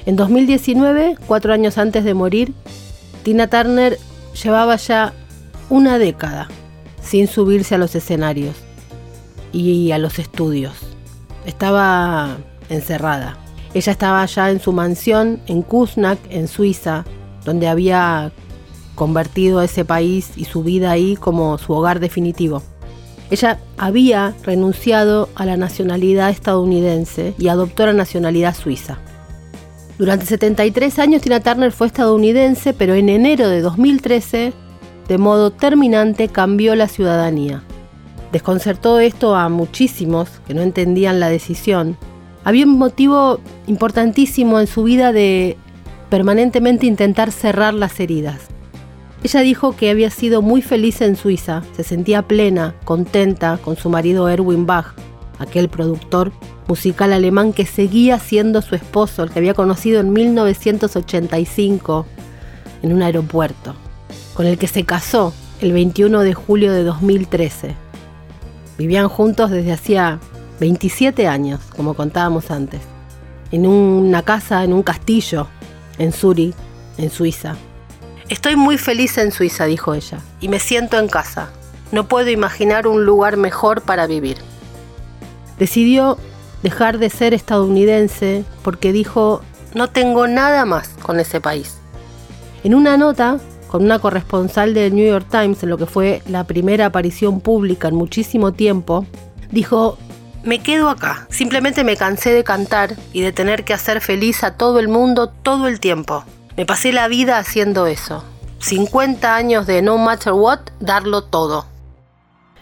[0.06, 2.54] En 2019, cuatro años antes de morir,
[3.24, 3.98] Tina Turner
[4.42, 5.14] llevaba ya
[5.70, 6.48] una década
[7.02, 8.56] sin subirse a los escenarios
[9.52, 10.74] y a los estudios.
[11.46, 12.38] Estaba
[12.70, 13.38] encerrada.
[13.74, 17.06] Ella estaba ya en su mansión en Kuznach, en Suiza,
[17.46, 18.32] donde había
[18.96, 22.64] convertido ese país y su vida ahí como su hogar definitivo.
[23.32, 29.00] Ella había renunciado a la nacionalidad estadounidense y adoptó la nacionalidad suiza.
[29.98, 34.52] Durante 73 años Tina Turner fue estadounidense, pero en enero de 2013,
[35.08, 37.64] de modo terminante, cambió la ciudadanía.
[38.34, 41.98] Desconcertó esto a muchísimos que no entendían la decisión.
[42.44, 45.56] Había un motivo importantísimo en su vida de
[46.10, 48.51] permanentemente intentar cerrar las heridas.
[49.24, 53.90] Ella dijo que había sido muy feliz en Suiza, se sentía plena, contenta con su
[53.90, 54.96] marido Erwin Bach,
[55.38, 56.32] aquel productor
[56.68, 62.08] musical alemán que seguía siendo su esposo, el que había conocido en 1985
[62.82, 63.76] en un aeropuerto,
[64.34, 67.76] con el que se casó el 21 de julio de 2013.
[68.80, 70.20] Vivían juntos desde hacía
[70.60, 72.82] 27 años, como contábamos antes,
[73.52, 75.48] en una casa, en un castillo,
[76.00, 76.56] en Zurich,
[76.98, 77.56] en Suiza.
[78.32, 81.50] Estoy muy feliz en Suiza, dijo ella, y me siento en casa.
[81.92, 84.38] No puedo imaginar un lugar mejor para vivir.
[85.60, 86.18] Decidió
[86.64, 89.42] dejar de ser estadounidense porque dijo,
[89.74, 91.80] no tengo nada más con ese país.
[92.64, 96.46] En una nota con una corresponsal del New York Times en lo que fue la
[96.46, 99.06] primera aparición pública en muchísimo tiempo,
[99.52, 99.98] dijo,
[100.46, 104.56] me quedo acá, simplemente me cansé de cantar y de tener que hacer feliz a
[104.56, 106.24] todo el mundo todo el tiempo.
[106.58, 108.24] Me pasé la vida haciendo eso.
[108.60, 111.66] 50 años de no matter what, darlo todo.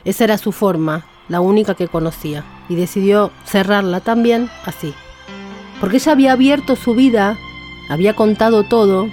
[0.05, 4.93] Esa era su forma, la única que conocía, y decidió cerrarla también así.
[5.79, 7.37] Porque ella había abierto su vida,
[7.89, 9.09] había contado todo,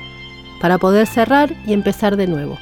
[0.60, 2.58] para poder cerrar y empezar de nuevo.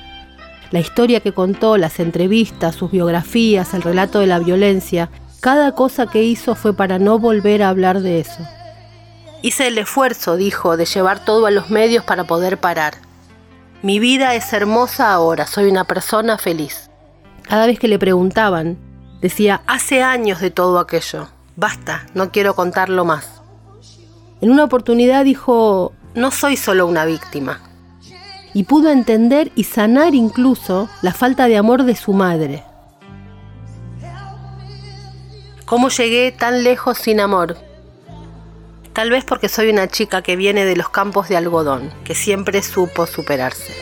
[0.70, 5.10] La historia que contó, las entrevistas, sus biografías, el relato de la violencia,
[5.40, 8.40] cada cosa que hizo fue para no volver a hablar de eso.
[9.44, 12.94] Hice el esfuerzo, dijo, de llevar todo a los medios para poder parar.
[13.82, 16.88] Mi vida es hermosa ahora, soy una persona feliz.
[17.42, 18.78] Cada vez que le preguntaban,
[19.20, 23.42] decía, hace años de todo aquello, basta, no quiero contarlo más.
[24.40, 27.60] En una oportunidad dijo, no soy solo una víctima,
[28.54, 32.64] y pudo entender y sanar incluso la falta de amor de su madre.
[35.66, 37.58] ¿Cómo llegué tan lejos sin amor?
[38.94, 42.62] Tal vez porque soy una chica que viene de los campos de algodón, que siempre
[42.62, 43.74] supo superarse.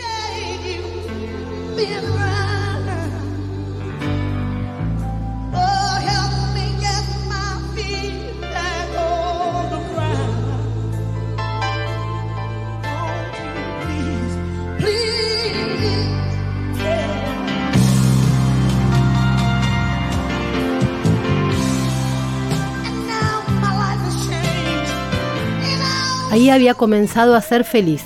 [26.33, 28.03] Ahí había comenzado a ser feliz.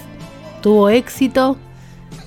[0.60, 1.56] Tuvo éxito,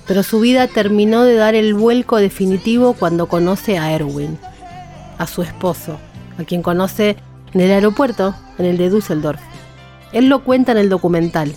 [0.06, 4.38] pero su vida terminó de dar el vuelco definitivo cuando conoce a Erwin,
[5.18, 5.98] a su esposo,
[6.38, 7.18] a quien conoce
[7.52, 9.42] en el aeropuerto, en el de Düsseldorf.
[10.14, 11.54] Él lo cuenta en el documental.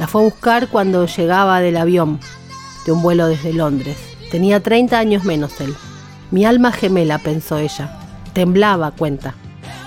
[0.00, 2.18] La fue a buscar cuando llegaba del avión,
[2.86, 3.98] de un vuelo desde Londres.
[4.32, 5.76] Tenía 30 años menos él.
[6.32, 8.00] Mi alma gemela, pensó ella.
[8.32, 9.36] Temblaba, cuenta.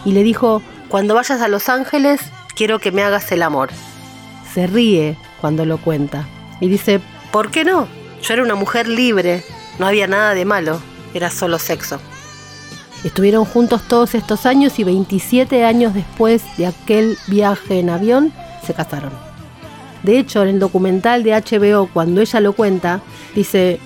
[0.06, 2.22] Y le dijo, cuando vayas a Los Ángeles,
[2.56, 3.70] quiero que me hagas el amor.
[4.54, 6.28] Se ríe cuando lo cuenta
[6.60, 7.00] y dice,
[7.32, 7.88] ¿por qué no?
[8.22, 9.44] Yo era una mujer libre,
[9.80, 10.80] no había nada de malo,
[11.14, 12.00] era solo sexo.
[13.04, 18.32] Estuvieron juntos todos estos años y 27 años después de aquel viaje en avión
[18.66, 19.12] se casaron.
[20.04, 23.02] De hecho, en el documental de HBO, cuando ella lo cuenta,
[23.36, 23.80] dice,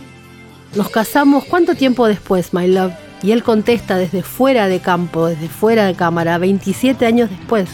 [0.76, 2.94] nos casamos cuánto tiempo después, my love?
[3.24, 7.68] Y él contesta desde fuera de campo, desde fuera de cámara, 27 años después.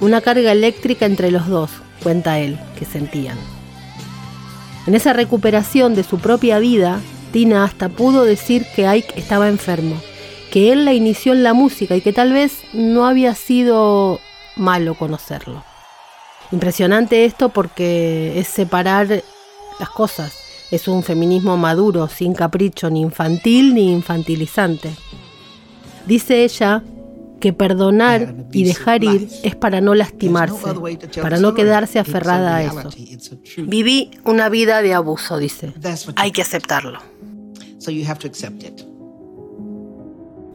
[0.00, 1.70] Una carga eléctrica entre los dos,
[2.02, 3.36] cuenta él, que sentían.
[4.86, 7.00] En esa recuperación de su propia vida,
[7.32, 10.00] Tina hasta pudo decir que Ike estaba enfermo,
[10.50, 14.20] que él la inició en la música y que tal vez no había sido
[14.56, 15.62] malo conocerlo.
[16.50, 19.22] Impresionante esto porque es separar
[19.78, 20.34] las cosas.
[20.70, 24.90] Es un feminismo maduro, sin capricho, ni infantil ni infantilizante.
[26.06, 26.82] Dice ella
[27.40, 30.74] que perdonar y dejar ir es para no lastimarse,
[31.20, 32.90] para no quedarse aferrada a eso.
[33.58, 35.72] Viví una vida de abuso, dice.
[36.16, 37.00] Hay que aceptarlo.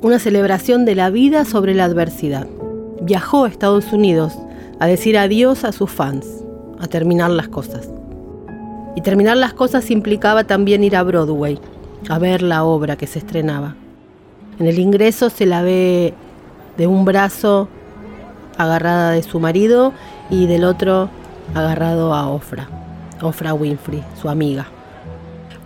[0.01, 2.47] Una celebración de la vida sobre la adversidad.
[3.01, 4.33] Viajó a Estados Unidos
[4.79, 6.25] a decir adiós a sus fans,
[6.79, 7.89] a terminar las cosas.
[8.95, 11.59] Y terminar las cosas implicaba también ir a Broadway,
[12.07, 13.75] a ver la obra que se estrenaba.
[14.59, 16.13] En el ingreso se la ve
[16.77, 17.67] de un brazo
[18.57, 19.93] agarrada de su marido
[20.29, 21.09] y del otro
[21.53, 22.67] agarrado a Ofra,
[23.21, 24.67] Ofra Winfrey, su amiga.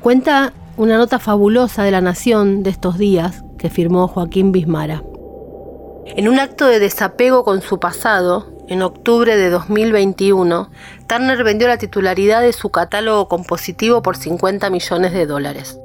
[0.01, 5.03] Cuenta una nota fabulosa de la Nación de estos días que firmó Joaquín Bismara.
[6.05, 10.69] En un acto de desapego con su pasado, en octubre de 2021,
[11.07, 15.79] Turner vendió la titularidad de su catálogo compositivo por 50 millones de dólares.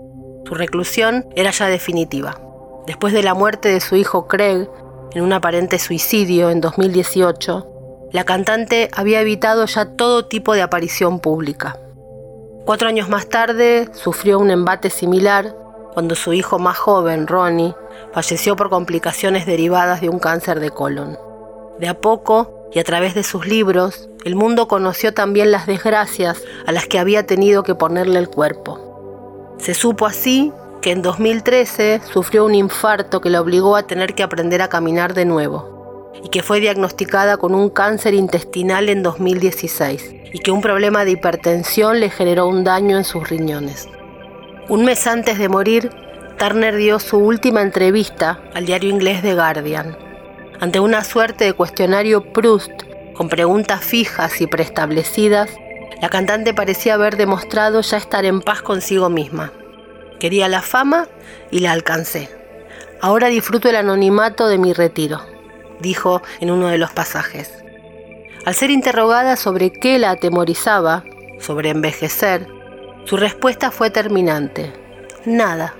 [0.46, 2.38] Su reclusión era ya definitiva.
[2.86, 4.68] Después de la muerte de su hijo Craig,
[5.14, 11.20] en un aparente suicidio en 2018, la cantante había evitado ya todo tipo de aparición
[11.20, 11.78] pública.
[12.66, 15.56] Cuatro años más tarde sufrió un embate similar
[15.92, 17.74] cuando su hijo más joven, Ronnie,
[18.12, 21.16] falleció por complicaciones derivadas de un cáncer de colon.
[21.78, 26.42] De a poco, y a través de sus libros, el mundo conoció también las desgracias
[26.66, 29.54] a las que había tenido que ponerle el cuerpo.
[29.58, 30.52] Se supo así
[30.84, 35.14] que en 2013 sufrió un infarto que la obligó a tener que aprender a caminar
[35.14, 40.60] de nuevo y que fue diagnosticada con un cáncer intestinal en 2016 y que un
[40.60, 43.88] problema de hipertensión le generó un daño en sus riñones.
[44.68, 45.88] Un mes antes de morir,
[46.36, 49.96] Turner dio su última entrevista al diario inglés The Guardian.
[50.60, 52.82] Ante una suerte de cuestionario Proust
[53.14, 55.48] con preguntas fijas y preestablecidas,
[56.02, 59.50] la cantante parecía haber demostrado ya estar en paz consigo misma.
[60.24, 61.06] Quería la fama
[61.50, 62.30] y la alcancé.
[63.02, 65.20] Ahora disfruto el anonimato de mi retiro,
[65.80, 67.62] dijo en uno de los pasajes.
[68.46, 71.04] Al ser interrogada sobre qué la atemorizaba,
[71.40, 72.48] sobre envejecer,
[73.04, 74.72] su respuesta fue terminante.
[75.26, 75.74] Nada.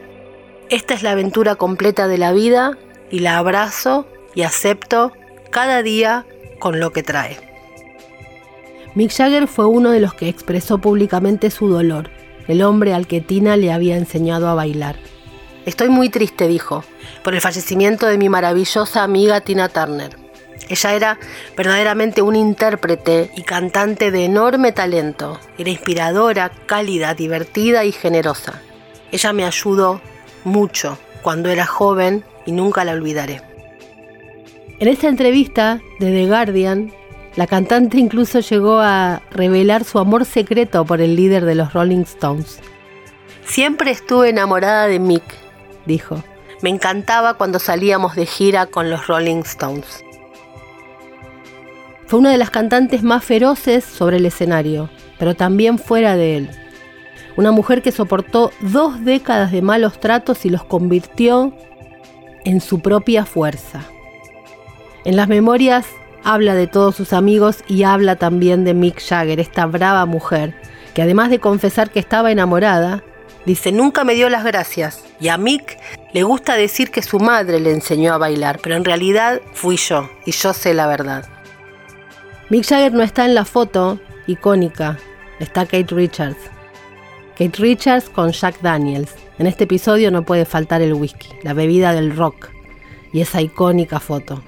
[0.68, 2.76] Esta es la aventura completa de la vida
[3.10, 5.12] y la abrazo y acepto
[5.48, 6.26] cada día
[6.58, 7.38] con lo que trae.
[8.94, 12.10] Mick Jagger fue uno de los que expresó públicamente su dolor
[12.48, 14.96] el hombre al que Tina le había enseñado a bailar.
[15.66, 16.84] Estoy muy triste, dijo,
[17.22, 20.16] por el fallecimiento de mi maravillosa amiga Tina Turner.
[20.68, 21.18] Ella era
[21.56, 25.40] verdaderamente un intérprete y cantante de enorme talento.
[25.58, 28.62] Era inspiradora, cálida, divertida y generosa.
[29.12, 30.00] Ella me ayudó
[30.44, 33.42] mucho cuando era joven y nunca la olvidaré.
[34.80, 36.92] En esta entrevista de The Guardian,
[37.36, 42.02] la cantante incluso llegó a revelar su amor secreto por el líder de los Rolling
[42.02, 42.60] Stones.
[43.44, 45.24] Siempre estuve enamorada de Mick,
[45.84, 46.22] dijo.
[46.62, 50.04] Me encantaba cuando salíamos de gira con los Rolling Stones.
[52.06, 56.50] Fue una de las cantantes más feroces sobre el escenario, pero también fuera de él.
[57.36, 61.52] Una mujer que soportó dos décadas de malos tratos y los convirtió
[62.44, 63.80] en su propia fuerza.
[65.04, 65.86] En las memorias
[66.24, 70.54] habla de todos sus amigos y habla también de Mick Jagger, esta brava mujer,
[70.94, 73.04] que además de confesar que estaba enamorada,
[73.44, 75.04] dice, nunca me dio las gracias.
[75.20, 75.78] Y a Mick
[76.12, 80.08] le gusta decir que su madre le enseñó a bailar, pero en realidad fui yo,
[80.24, 81.28] y yo sé la verdad.
[82.48, 84.98] Mick Jagger no está en la foto icónica,
[85.38, 86.38] está Kate Richards.
[87.38, 89.14] Kate Richards con Jack Daniels.
[89.38, 92.48] En este episodio no puede faltar el whisky, la bebida del rock,
[93.12, 94.42] y esa icónica foto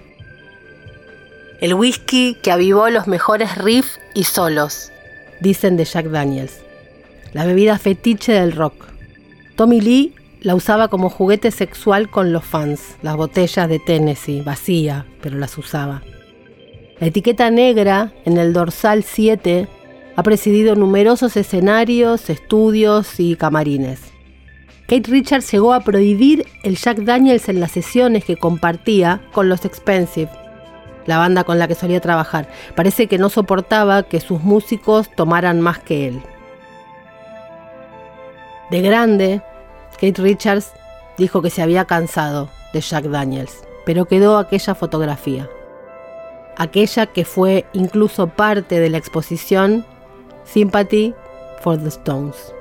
[1.60, 4.92] el whisky que avivó los mejores riffs y solos,
[5.40, 6.60] dicen de Jack Daniels.
[7.32, 8.74] La bebida fetiche del rock.
[9.56, 15.06] Tommy Lee la usaba como juguete sexual con los fans, las botellas de Tennessee, vacía,
[15.22, 16.02] pero las usaba.
[17.00, 19.66] La etiqueta negra en el dorsal 7
[20.14, 24.00] ha presidido numerosos escenarios, estudios y camarines.
[24.86, 29.64] Kate Richards llegó a prohibir el Jack Daniels en las sesiones que compartía con los
[29.64, 30.30] Expensive
[31.06, 32.48] la banda con la que solía trabajar.
[32.74, 36.22] Parece que no soportaba que sus músicos tomaran más que él.
[38.70, 39.42] De grande,
[39.92, 40.72] Kate Richards
[41.16, 45.48] dijo que se había cansado de Jack Daniels, pero quedó aquella fotografía.
[46.56, 49.84] Aquella que fue incluso parte de la exposición
[50.44, 51.14] Sympathy
[51.60, 52.52] for the Stones.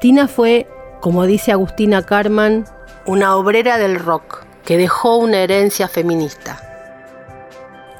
[0.00, 0.66] Tina fue,
[1.00, 2.64] como dice Agustina Carman,
[3.06, 6.60] una obrera del rock que dejó una herencia feminista.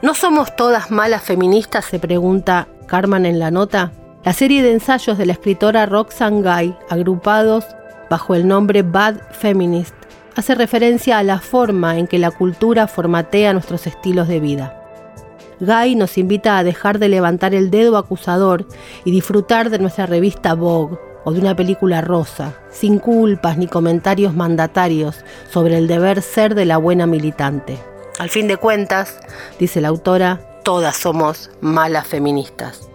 [0.02, 1.84] ¿No somos todas malas feministas?
[1.84, 3.92] se pregunta Carmen en la nota.
[4.24, 7.64] La serie de ensayos de la escritora Roxane Gay, agrupados
[8.10, 9.94] bajo el nombre Bad Feminist,
[10.36, 14.78] hace referencia a la forma en que la cultura formatea nuestros estilos de vida.
[15.60, 18.66] Guy nos invita a dejar de levantar el dedo acusador
[19.04, 24.34] y disfrutar de nuestra revista Vogue, o de una película rosa, sin culpas ni comentarios
[24.34, 27.78] mandatarios sobre el deber ser de la buena militante.
[28.18, 29.18] Al fin de cuentas,
[29.58, 32.88] dice la autora, todas somos malas feministas.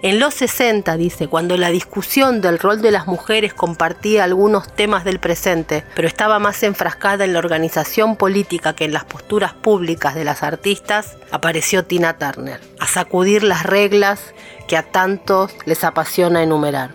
[0.00, 5.02] En los 60, dice, cuando la discusión del rol de las mujeres compartía algunos temas
[5.02, 10.14] del presente, pero estaba más enfrascada en la organización política que en las posturas públicas
[10.14, 14.20] de las artistas, apareció Tina Turner, a sacudir las reglas
[14.68, 16.90] que a tantos les apasiona enumerar.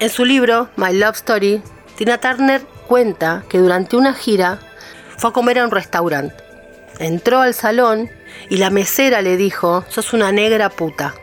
[0.00, 1.60] En su libro My Love Story,
[1.96, 4.60] Tina Turner cuenta que durante una gira
[5.16, 6.36] fue a comer a un restaurante.
[7.00, 8.08] Entró al salón
[8.48, 11.14] y la mesera le dijo, sos una negra puta,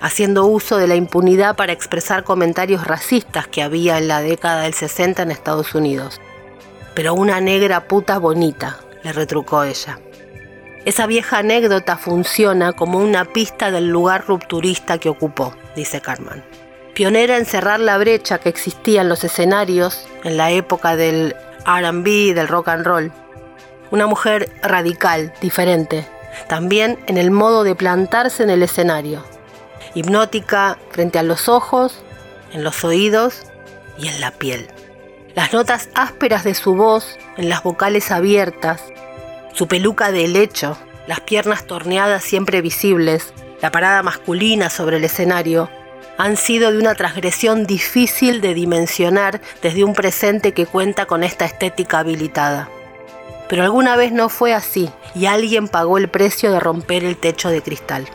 [0.00, 4.72] haciendo uso de la impunidad para expresar comentarios racistas que había en la década del
[4.72, 6.18] 60 en Estados Unidos.
[6.94, 10.00] Pero una negra puta bonita, le retrucó ella.
[10.86, 16.42] Esa vieja anécdota funciona como una pista del lugar rupturista que ocupó, dice Carmen.
[16.96, 21.36] Pionera en cerrar la brecha que existía en los escenarios en la época del
[21.66, 23.12] RB, del rock and roll.
[23.90, 26.08] Una mujer radical, diferente,
[26.48, 29.22] también en el modo de plantarse en el escenario.
[29.94, 32.02] Hipnótica frente a los ojos,
[32.54, 33.42] en los oídos
[33.98, 34.66] y en la piel.
[35.34, 38.82] Las notas ásperas de su voz en las vocales abiertas,
[39.52, 45.68] su peluca de helecho, las piernas torneadas siempre visibles, la parada masculina sobre el escenario,
[46.18, 51.44] han sido de una transgresión difícil de dimensionar desde un presente que cuenta con esta
[51.44, 52.68] estética habilitada.
[53.48, 57.48] Pero alguna vez no fue así y alguien pagó el precio de romper el techo
[57.48, 58.06] de cristal.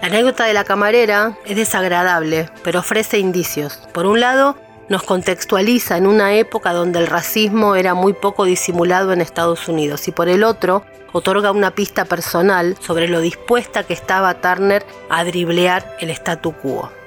[0.00, 3.88] La anécdota de la camarera es desagradable, pero ofrece indicios.
[3.92, 4.56] Por un lado,
[4.88, 10.06] nos contextualiza en una época donde el racismo era muy poco disimulado en Estados Unidos
[10.06, 15.24] y por el otro, otorga una pista personal sobre lo dispuesta que estaba Turner a
[15.24, 16.97] driblear el statu quo.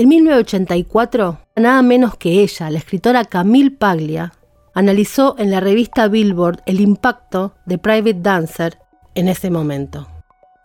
[0.00, 4.32] En 1984, nada menos que ella, la escritora Camille Paglia,
[4.72, 8.78] analizó en la revista Billboard el impacto de Private Dancer
[9.14, 10.08] en ese momento.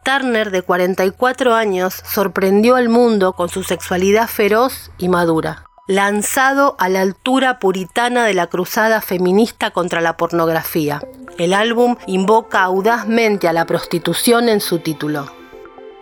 [0.05, 6.87] Turner, de 44 años, sorprendió al mundo con su sexualidad feroz y madura, lanzado a
[6.87, 11.01] la altura puritana de la cruzada feminista contra la pornografía.
[11.37, 15.29] El álbum invoca audazmente a la prostitución en su título.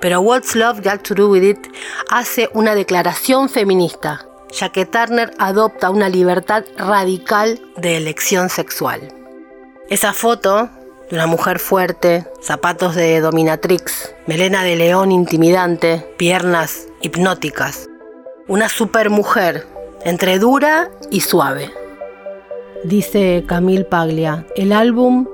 [0.04, 1.60] Pero What's Love Got to Do With It
[2.10, 9.00] hace una declaración feminista, ya que Turner adopta una libertad radical de elección sexual.
[9.90, 10.68] Esa foto
[11.10, 17.88] de una mujer fuerte, zapatos de dominatrix, melena de león intimidante, piernas hipnóticas.
[18.50, 19.66] Una supermujer,
[20.04, 21.72] entre dura y suave.
[22.84, 25.30] Dice Camille Paglia, el álbum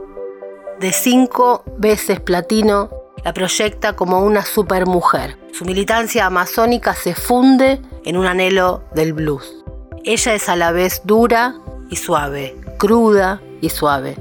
[0.80, 2.92] de cinco veces platino
[3.24, 5.38] la proyecta como una supermujer.
[5.52, 9.64] Su militancia amazónica se funde en un anhelo del blues.
[10.04, 11.56] Ella es a la vez dura
[11.90, 14.18] y suave, cruda y suave.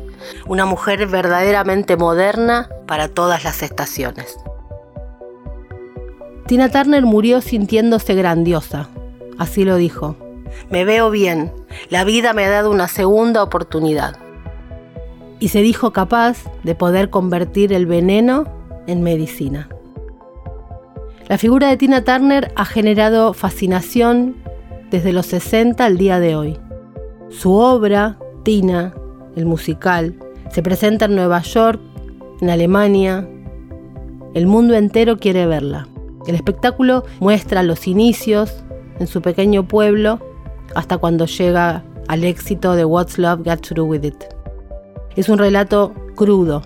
[0.46, 4.36] Una mujer verdaderamente moderna para todas las estaciones.
[6.46, 8.88] Tina Turner murió sintiéndose grandiosa.
[9.38, 10.16] Así lo dijo.
[10.70, 11.52] Me veo bien.
[11.90, 14.16] La vida me ha dado una segunda oportunidad.
[15.38, 18.57] Y se dijo capaz de poder convertir el veneno
[18.88, 19.68] en medicina.
[21.28, 24.34] La figura de Tina Turner ha generado fascinación
[24.90, 26.58] desde los 60 al día de hoy.
[27.28, 28.94] Su obra, Tina,
[29.36, 30.14] el musical,
[30.50, 31.80] se presenta en Nueva York,
[32.40, 33.28] en Alemania.
[34.34, 35.86] El mundo entero quiere verla.
[36.26, 38.64] El espectáculo muestra los inicios
[38.98, 40.18] en su pequeño pueblo
[40.74, 44.24] hasta cuando llega al éxito de What's Love Got to Do With It.
[45.14, 46.62] Es un relato crudo,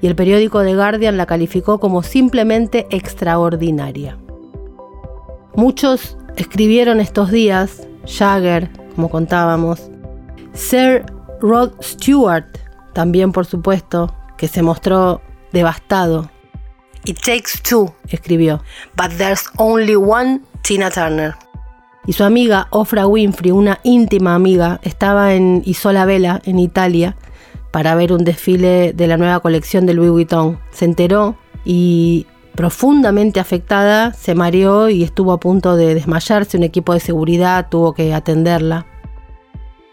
[0.00, 4.18] y el periódico The Guardian la calificó como simplemente extraordinaria.
[5.54, 9.90] Muchos escribieron estos días, Jagger, como contábamos,
[10.52, 11.04] Sir
[11.40, 12.46] Rod Stewart,
[12.92, 15.20] también por supuesto, que se mostró
[15.52, 16.30] devastado.
[17.04, 18.62] It takes two, escribió,
[18.96, 21.34] but there's only one Tina Turner.
[22.06, 27.16] Y su amiga Ofra Winfrey, una íntima amiga, estaba en Isola Vela, en Italia,
[27.76, 30.58] para ver un desfile de la nueva colección de Louis Vuitton.
[30.70, 32.24] Se enteró y
[32.54, 36.56] profundamente afectada se mareó y estuvo a punto de desmayarse.
[36.56, 38.86] Un equipo de seguridad tuvo que atenderla.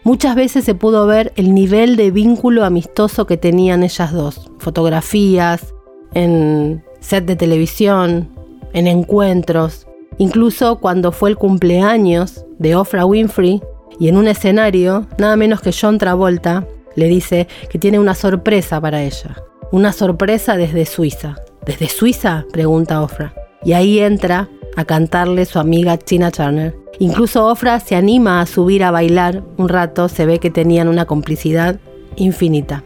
[0.02, 4.50] Muchas veces se pudo ver el nivel de vínculo amistoso que tenían ellas dos.
[4.56, 5.74] Fotografías,
[6.14, 8.30] en set de televisión,
[8.72, 9.86] en encuentros.
[10.16, 13.60] Incluso cuando fue el cumpleaños de Oprah Winfrey
[14.00, 18.80] y en un escenario, nada menos que John Travolta le dice que tiene una sorpresa
[18.80, 19.36] para ella.
[19.72, 21.36] Una sorpresa desde Suiza.
[21.66, 22.44] ¿Desde Suiza?
[22.52, 23.34] pregunta Ofra.
[23.64, 26.76] Y ahí entra a cantarle su amiga Tina Turner.
[26.98, 31.06] Incluso Ofra se anima a subir a bailar un rato, se ve que tenían una
[31.06, 31.80] complicidad
[32.16, 32.84] infinita.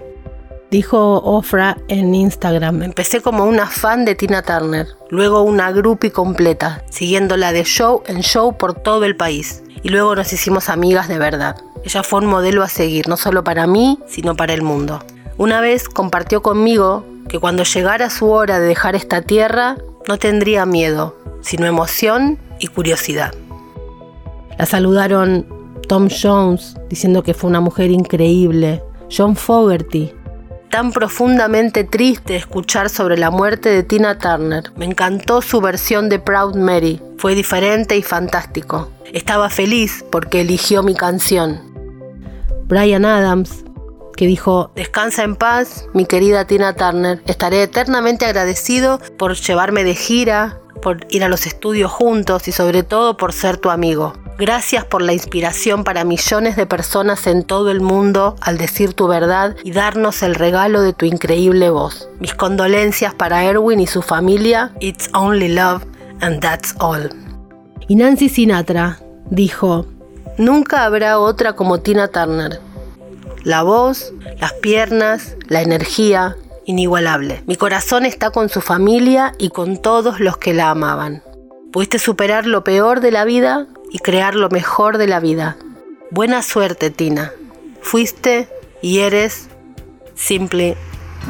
[0.70, 6.84] Dijo Ofra en Instagram, empecé como una fan de Tina Turner, luego una groupie completa,
[6.90, 9.62] siguiéndola de show en show por todo el país.
[9.82, 11.56] Y luego nos hicimos amigas de verdad.
[11.84, 15.02] Ella fue un modelo a seguir, no solo para mí, sino para el mundo.
[15.36, 19.76] Una vez compartió conmigo que cuando llegara su hora de dejar esta tierra,
[20.08, 23.32] no tendría miedo, sino emoción y curiosidad.
[24.58, 25.46] La saludaron
[25.86, 30.12] Tom Jones, diciendo que fue una mujer increíble, John Fogerty,
[30.70, 34.72] tan profundamente triste escuchar sobre la muerte de Tina Turner.
[34.76, 37.00] Me encantó su versión de Proud Mary.
[37.16, 38.90] Fue diferente y fantástico.
[39.12, 41.60] Estaba feliz porque eligió mi canción.
[42.66, 43.64] Brian Adams,
[44.16, 49.94] que dijo, descansa en paz, mi querida Tina Turner, estaré eternamente agradecido por llevarme de
[49.94, 54.12] gira, por ir a los estudios juntos y sobre todo por ser tu amigo.
[54.38, 59.08] Gracias por la inspiración para millones de personas en todo el mundo al decir tu
[59.08, 62.08] verdad y darnos el regalo de tu increíble voz.
[62.20, 64.70] Mis condolencias para Erwin y su familia.
[64.78, 65.82] It's only love
[66.20, 67.10] and that's all.
[67.88, 69.86] Y Nancy Sinatra dijo,
[70.36, 72.60] nunca habrá otra como Tina Turner.
[73.42, 77.42] La voz, las piernas, la energía, inigualable.
[77.48, 81.24] Mi corazón está con su familia y con todos los que la amaban.
[81.72, 85.56] Pudiste superar lo peor de la vida y crear lo mejor de la vida.
[86.10, 87.32] Buena suerte, Tina.
[87.80, 88.48] Fuiste
[88.82, 89.48] y eres
[90.14, 90.74] simply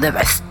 [0.00, 0.47] the best.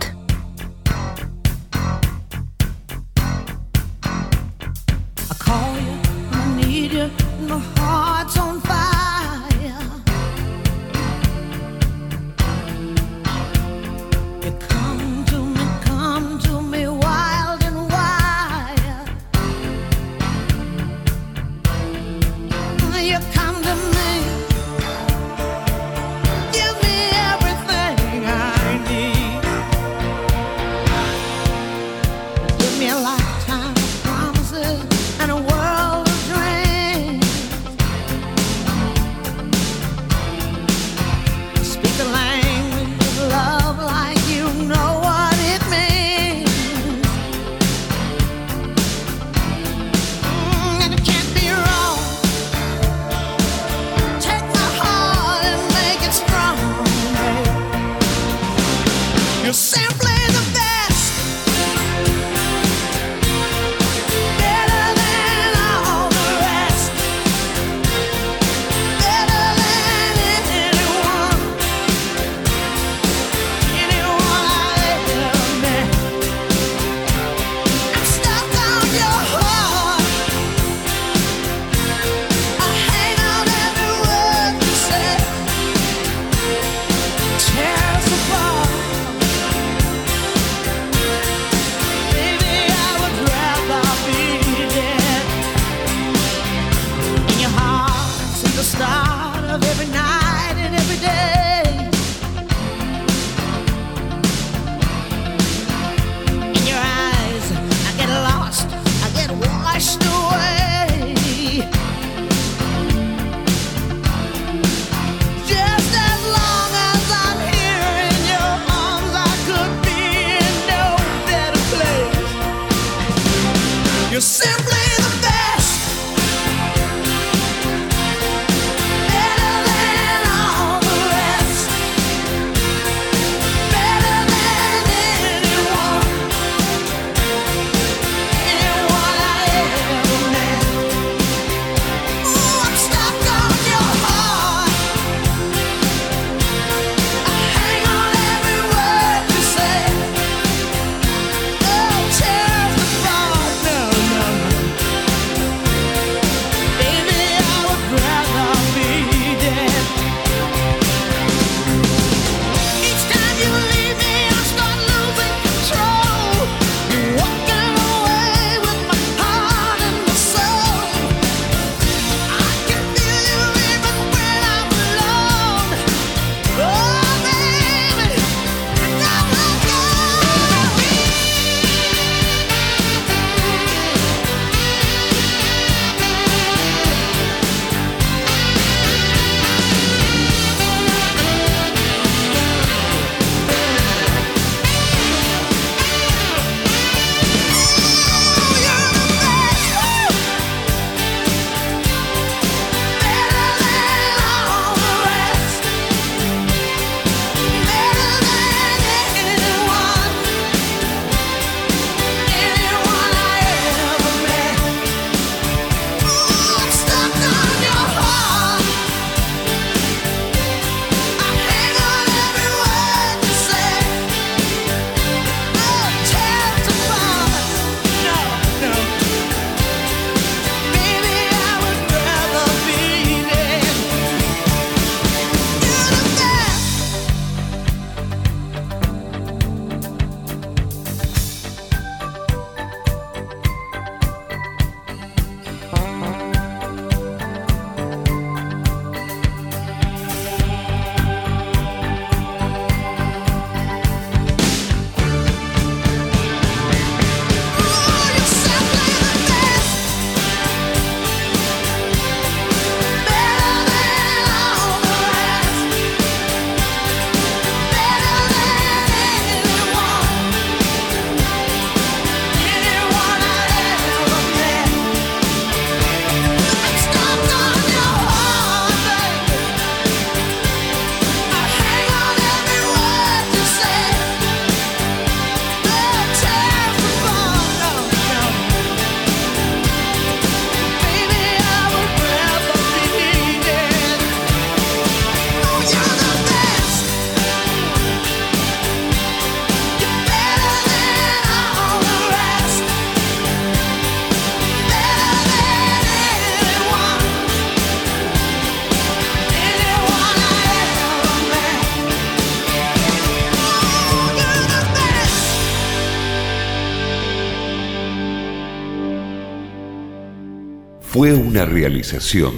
[321.44, 322.34] Realización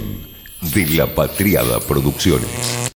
[0.61, 2.80] de La Patriada Producciones.